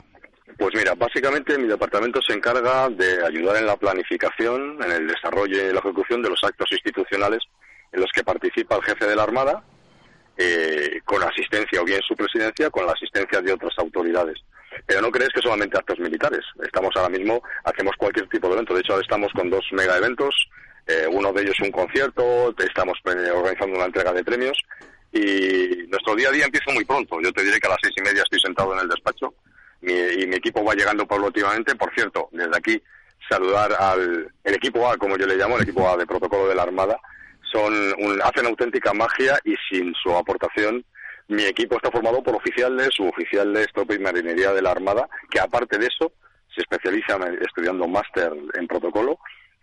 Pues 0.57 0.75
mira, 0.75 0.93
básicamente 0.93 1.57
mi 1.57 1.67
departamento 1.67 2.21
se 2.21 2.33
encarga 2.33 2.89
de 2.89 3.25
ayudar 3.25 3.57
en 3.57 3.65
la 3.65 3.75
planificación, 3.75 4.77
en 4.83 4.91
el 4.91 5.07
desarrollo 5.07 5.57
y 5.57 5.73
la 5.73 5.79
ejecución 5.79 6.21
de 6.21 6.29
los 6.29 6.43
actos 6.43 6.71
institucionales 6.71 7.39
en 7.91 8.01
los 8.01 8.12
que 8.13 8.23
participa 8.23 8.75
el 8.75 8.83
jefe 8.83 9.05
de 9.07 9.15
la 9.15 9.23
Armada, 9.23 9.63
eh, 10.38 11.02
con 11.06 11.22
asistencia 11.24 11.82
o 11.82 11.86
bien 11.86 12.02
su 12.08 12.15
presidencia, 12.15 12.69
con 12.69 12.86
la 12.86 12.93
asistencia 12.93 13.41
de 13.41 13.54
otras 13.54 13.74
autoridades. 13.78 14.38
Pero 14.86 15.02
no 15.02 15.12
crees 15.12 15.30
que 15.30 15.41
solamente 15.41 15.78
actos 15.78 16.00
militares. 16.00 16.41
Estamos 16.63 16.91
ahora 16.96 17.10
mismo, 17.10 17.41
hacemos 17.63 17.96
cualquier 17.98 18.28
tipo 18.30 18.48
de 18.48 18.54
evento. 18.54 18.74
De 18.74 18.82
hecho, 18.82 18.93
ahora 18.93 19.04
estamos 19.04 19.32
con 19.34 19.50
dos 19.50 19.65
mega 19.72 19.98
eventos. 19.98 20.36
Eh, 20.88 21.08
uno 21.10 21.32
de 21.32 21.43
ellos 21.43 21.56
un 21.62 21.72
concierto, 21.72 22.54
estamos 22.58 22.98
eh, 23.06 23.32
organizando 23.32 23.78
una 23.78 23.86
entrega 23.86 24.12
de 24.12 24.24
premios 24.24 24.58
y 25.13 25.86
nuestro 25.88 26.15
día 26.15 26.28
a 26.28 26.32
día 26.32 26.46
empieza 26.46 26.74
muy 26.74 26.84
pronto. 26.84 27.22
Yo 27.22 27.32
te 27.32 27.43
diré 27.43 27.60
que 27.60 27.67
a 27.67 27.69
las 27.69 27.80
seis 27.82 27.93
y 27.98 28.02
media 28.02 28.24
estoy 28.24 28.39
sentado 28.39 28.74
en 28.74 28.80
el 28.82 28.89
despacho 28.89 29.34
y 29.82 30.26
mi 30.28 30.36
equipo 30.36 30.63
va 30.63 30.74
llegando 30.74 31.06
paulatinamente. 31.06 31.76
Por 31.76 31.93
cierto, 31.93 32.30
desde 32.32 32.58
aquí 32.58 32.82
saludar 33.30 33.74
al 33.74 34.32
el 34.43 34.54
equipo 34.56 34.89
A, 34.89 34.98
como 34.98 35.17
yo 35.17 35.26
le 35.26 35.36
llamo, 35.36 35.58
el 35.58 35.63
equipo 35.63 35.88
A 35.88 35.98
de 35.98 36.06
protocolo 36.06 36.48
de 36.48 36.56
la 36.56 36.63
Armada. 36.63 37.00
Son 37.53 37.73
hacen 38.23 38.47
auténtica 38.47 38.93
magia 38.93 39.39
y 39.45 39.55
sin 39.69 39.93
su 39.93 40.11
aportación 40.13 40.83
mi 41.27 41.43
equipo 41.43 41.77
está 41.77 41.89
formado 41.89 42.21
por 42.21 42.35
oficiales, 42.35 42.89
suboficiales, 42.95 43.67
tropa 43.73 43.95
y 43.95 43.99
marinería 43.99 44.51
de 44.51 44.61
la 44.61 44.71
Armada, 44.71 45.07
que 45.29 45.39
aparte 45.39 45.77
de 45.77 45.87
eso 45.87 46.11
se 46.53 46.61
especializan 46.61 47.37
estudiando 47.41 47.87
máster 47.87 48.31
en 48.53 48.67
protocolo 48.67 49.17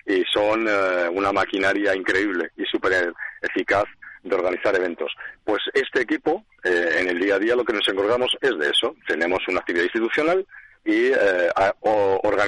y 0.06 0.22
son 0.32 0.66
eh, 0.66 1.08
una 1.12 1.32
maquinaria 1.32 1.94
increíble 1.94 2.50
y 2.56 2.64
súper 2.64 3.12
eficaz 3.42 3.84
de 4.22 4.34
organizar 4.34 4.74
eventos. 4.74 5.12
Pues 5.44 5.60
este 5.74 6.02
equipo, 6.02 6.44
eh, 6.64 6.96
en 6.98 7.08
el 7.08 7.20
día 7.20 7.36
a 7.36 7.38
día, 7.38 7.54
lo 7.54 7.64
que 7.64 7.74
nos 7.74 7.88
encargamos 7.88 8.36
es 8.40 8.58
de 8.58 8.70
eso. 8.70 8.94
Tenemos 9.06 9.38
una 9.48 9.60
actividad 9.60 9.84
institucional 9.84 10.46
y 10.84 11.06
eh, 11.06 11.50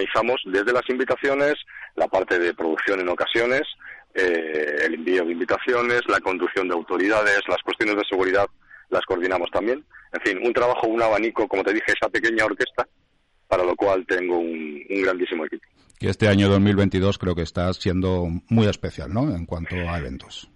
organizamos 0.02 0.40
desde 0.46 0.72
las 0.72 0.88
invitaciones, 0.88 1.54
la 1.94 2.08
parte 2.08 2.38
de 2.38 2.54
producción 2.54 3.00
en 3.00 3.08
ocasiones, 3.08 3.62
eh, 4.14 4.76
el 4.84 4.94
envío 4.94 5.24
de 5.24 5.32
invitaciones, 5.32 6.02
la 6.08 6.20
conducción 6.20 6.68
de 6.68 6.74
autoridades, 6.74 7.40
las 7.48 7.62
cuestiones 7.62 7.96
de 7.96 8.02
seguridad 8.08 8.46
las 8.90 9.04
coordinamos 9.06 9.50
también. 9.50 9.84
En 10.12 10.20
fin, 10.20 10.38
un 10.46 10.52
trabajo, 10.52 10.86
un 10.86 11.00
abanico, 11.00 11.48
como 11.48 11.64
te 11.64 11.72
dije, 11.72 11.92
esa 11.98 12.10
pequeña 12.10 12.44
orquesta, 12.44 12.86
para 13.48 13.64
lo 13.64 13.74
cual 13.74 14.04
tengo 14.06 14.38
un, 14.38 14.82
un 14.90 15.02
grandísimo 15.02 15.46
equipo. 15.46 15.64
Y 15.98 16.08
este 16.08 16.28
año 16.28 16.48
2022 16.50 17.16
creo 17.16 17.34
que 17.34 17.42
está 17.42 17.72
siendo 17.72 18.26
muy 18.48 18.66
especial, 18.66 19.12
¿no? 19.14 19.34
En 19.34 19.46
cuanto 19.46 19.76
a 19.76 19.98
eventos. 19.98 20.50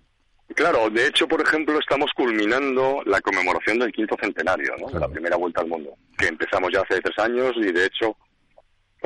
Claro, 0.55 0.91
de 0.91 1.07
hecho, 1.07 1.27
por 1.27 1.41
ejemplo, 1.41 1.79
estamos 1.79 2.11
culminando 2.15 3.03
la 3.07 3.21
conmemoración 3.21 3.79
del 3.79 3.93
quinto 3.93 4.17
centenario, 4.21 4.75
¿no? 4.79 4.89
De 4.89 5.01
la 5.01 5.09
primera 5.09 5.37
vuelta 5.37 5.63
al 5.63 5.69
mundo, 5.69 5.95
que 6.19 6.27
empezamos 6.27 6.71
ya 6.73 6.83
hace 6.83 7.01
tres 7.01 7.19
años 7.19 7.53
y 7.57 7.73
de 7.73 7.87
hecho 7.87 8.17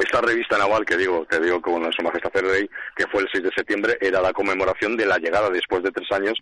esta 0.01 0.21
revista 0.21 0.59
naval 0.59 0.85
que 0.85 0.97
digo, 0.97 1.27
te 1.29 1.41
digo 1.41 1.61
con 1.61 1.91
Su 1.93 2.03
Majestad 2.03 2.37
el 2.37 2.51
Rey, 2.51 2.71
que 2.97 3.07
fue 3.09 3.23
el 3.23 3.29
6 3.33 3.45
de 3.45 3.51
septiembre, 3.55 3.99
era 4.01 4.21
la 4.21 4.33
conmemoración 4.33 4.97
de 4.97 5.07
la 5.07 5.19
llegada 5.19 5.51
después 5.51 5.83
de 5.83 5.91
tres 5.91 6.11
años 6.13 6.35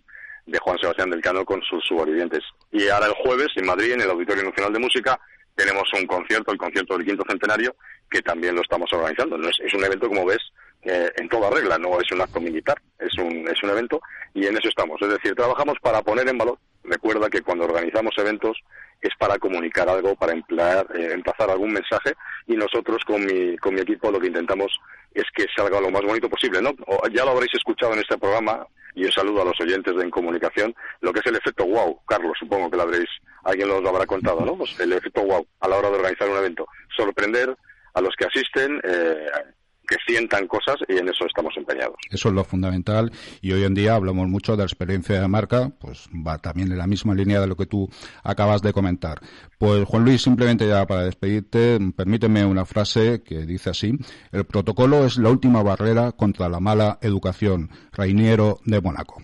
de 0.45 0.59
Juan 0.59 0.77
Sebastián 0.79 1.09
del 1.09 1.21
Cano 1.21 1.45
con 1.45 1.61
sus 1.63 1.83
subordinantes. 1.85 2.43
Y 2.71 2.87
ahora 2.87 3.07
el 3.07 3.13
jueves 3.13 3.49
en 3.55 3.65
Madrid, 3.65 3.93
en 3.93 4.01
el 4.01 4.09
Auditorio 4.09 4.43
Nacional 4.43 4.73
de 4.73 4.79
Música, 4.79 5.19
tenemos 5.55 5.83
un 5.93 6.07
concierto, 6.07 6.51
el 6.51 6.57
concierto 6.57 6.97
del 6.97 7.05
quinto 7.05 7.23
centenario, 7.27 7.75
que 8.09 8.21
también 8.21 8.55
lo 8.55 8.61
estamos 8.61 8.91
organizando. 8.93 9.37
Es, 9.49 9.73
un 9.73 9.83
evento, 9.83 10.07
como 10.07 10.25
ves, 10.25 10.39
eh, 10.83 11.11
en 11.17 11.27
toda 11.27 11.49
regla, 11.49 11.77
no 11.77 11.99
es 11.99 12.11
un 12.11 12.21
acto 12.21 12.39
militar, 12.39 12.81
es 12.97 13.13
un, 13.17 13.47
es 13.47 13.61
un 13.63 13.69
evento 13.69 14.01
y 14.33 14.45
en 14.45 14.57
eso 14.57 14.69
estamos. 14.69 15.01
Es 15.01 15.09
decir, 15.09 15.35
trabajamos 15.35 15.77
para 15.81 16.01
poner 16.01 16.27
en 16.27 16.37
valor. 16.37 16.57
Recuerda 16.83 17.29
que 17.29 17.41
cuando 17.41 17.65
organizamos 17.65 18.17
eventos 18.17 18.57
es 19.01 19.11
para 19.17 19.37
comunicar 19.37 19.89
algo, 19.89 20.15
para 20.15 20.33
emplear, 20.33 20.87
eh, 20.95 21.11
emplazar 21.13 21.49
algún 21.49 21.73
mensaje 21.73 22.13
y 22.47 22.55
nosotros 22.55 23.03
con 23.05 23.25
mi, 23.25 23.57
con 23.57 23.75
mi 23.75 23.81
equipo 23.81 24.11
lo 24.11 24.19
que 24.19 24.27
intentamos 24.27 24.79
es 25.13 25.25
que 25.35 25.45
salga 25.55 25.81
lo 25.81 25.91
más 25.91 26.03
bonito 26.03 26.29
posible. 26.29 26.61
¿no? 26.61 26.71
ya 27.11 27.25
lo 27.25 27.31
habréis 27.31 27.53
escuchado 27.53 27.93
en 27.93 27.99
este 27.99 28.17
programa 28.17 28.65
y 28.95 29.05
un 29.05 29.11
saludo 29.11 29.41
a 29.41 29.45
los 29.45 29.59
oyentes 29.61 29.95
de 29.95 30.03
En 30.03 30.09
Comunicación, 30.09 30.75
lo 31.01 31.13
que 31.13 31.19
es 31.19 31.25
el 31.25 31.35
efecto 31.35 31.65
wow. 31.65 31.99
Carlos, 32.05 32.33
supongo 32.39 32.69
que 32.69 32.77
lo 32.77 32.83
habréis, 32.83 33.09
alguien 33.43 33.67
lo 33.67 33.87
habrá 33.87 34.05
contado, 34.05 34.41
¿no? 34.41 34.57
Pues 34.57 34.79
el 34.79 34.93
efecto 34.93 35.23
wow 35.23 35.45
a 35.59 35.67
la 35.67 35.77
hora 35.77 35.89
de 35.89 35.95
organizar 35.95 36.29
un 36.29 36.37
evento. 36.37 36.67
Sorprender 36.95 37.55
a 37.93 38.01
los 38.01 38.15
que 38.15 38.25
asisten, 38.25 38.79
eh, 38.83 39.27
que 39.89 39.97
sientan 40.05 40.47
cosas 40.47 40.75
y 40.87 40.97
en 40.97 41.09
eso 41.09 41.25
estamos 41.25 41.53
empeñados. 41.57 41.95
Eso 42.09 42.29
es 42.29 42.35
lo 42.35 42.43
fundamental 42.43 43.11
y 43.41 43.51
hoy 43.51 43.63
en 43.63 43.73
día 43.73 43.95
hablamos 43.95 44.27
mucho 44.27 44.53
de 44.53 44.59
la 44.59 44.63
experiencia 44.65 45.19
de 45.19 45.27
marca, 45.27 45.71
pues 45.79 46.07
va 46.25 46.37
también 46.37 46.71
en 46.71 46.77
la 46.77 46.87
misma 46.87 47.15
línea 47.15 47.41
de 47.41 47.47
lo 47.47 47.55
que 47.55 47.65
tú 47.65 47.89
acabas 48.23 48.61
de 48.61 48.71
comentar. 48.71 49.19
Pues 49.57 49.85
Juan 49.85 50.05
Luis, 50.05 50.21
simplemente 50.21 50.67
ya 50.67 50.85
para 50.85 51.03
despedirte, 51.03 51.79
permíteme 51.95 52.45
una 52.45 52.65
frase 52.65 53.23
que 53.23 53.45
dice 53.45 53.71
así, 53.71 53.97
el 54.31 54.45
protocolo 54.45 55.05
es 55.05 55.17
la 55.17 55.29
última 55.29 55.63
barrera 55.63 56.11
contra 56.11 56.49
la 56.49 56.59
mala 56.59 56.99
educación, 57.01 57.69
Rainiero 57.91 58.59
de 58.65 58.81
Mónaco. 58.81 59.23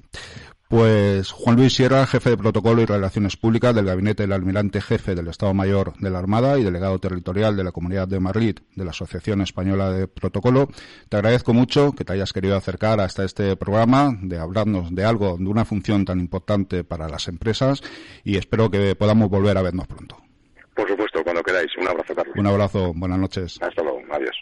Pues 0.76 1.32
Juan 1.32 1.56
Luis 1.56 1.74
Sierra, 1.74 2.06
jefe 2.06 2.32
de 2.32 2.38
protocolo 2.38 2.82
y 2.82 2.86
relaciones 2.86 3.38
públicas 3.38 3.74
del 3.74 3.86
gabinete 3.86 4.24
del 4.24 4.34
almirante 4.34 4.82
jefe 4.82 5.16
del 5.16 5.30
Estado 5.30 5.54
Mayor 5.54 5.94
de 6.00 6.10
la 6.10 6.20
Armada 6.20 6.60
y 6.60 6.66
delegado 6.66 7.00
territorial 7.00 7.56
de 7.56 7.64
la 7.64 7.72
Comunidad 7.72 8.10
de 8.10 8.20
Madrid 8.20 8.58
de 8.76 8.84
la 8.84 8.92
Asociación 8.92 9.40
Española 9.40 9.90
de 9.92 10.10
Protocolo, 10.10 10.68
te 11.08 11.16
agradezco 11.16 11.54
mucho 11.54 11.94
que 11.94 12.04
te 12.04 12.12
hayas 12.12 12.34
querido 12.34 12.58
acercar 12.58 13.00
hasta 13.00 13.24
este 13.24 13.56
programa, 13.56 14.18
de 14.22 14.38
hablarnos 14.38 14.94
de 14.94 15.06
algo, 15.06 15.38
de 15.38 15.48
una 15.48 15.64
función 15.64 16.04
tan 16.04 16.20
importante 16.20 16.84
para 16.84 17.08
las 17.08 17.30
empresas 17.30 17.82
y 18.26 18.36
espero 18.36 18.70
que 18.70 18.98
podamos 18.98 19.30
volver 19.30 19.58
a 19.58 19.62
vernos 19.62 19.88
pronto. 19.88 20.18
Por 20.76 20.90
supuesto, 20.90 21.24
cuando 21.24 21.42
queráis. 21.42 21.72
Un 21.78 21.88
abrazo, 21.88 22.14
Carlos. 22.14 22.36
Un 22.36 22.48
abrazo, 22.48 22.92
buenas 22.94 23.20
noches. 23.20 23.60
Hasta 23.62 23.82
luego, 23.82 24.02
adiós. 24.12 24.36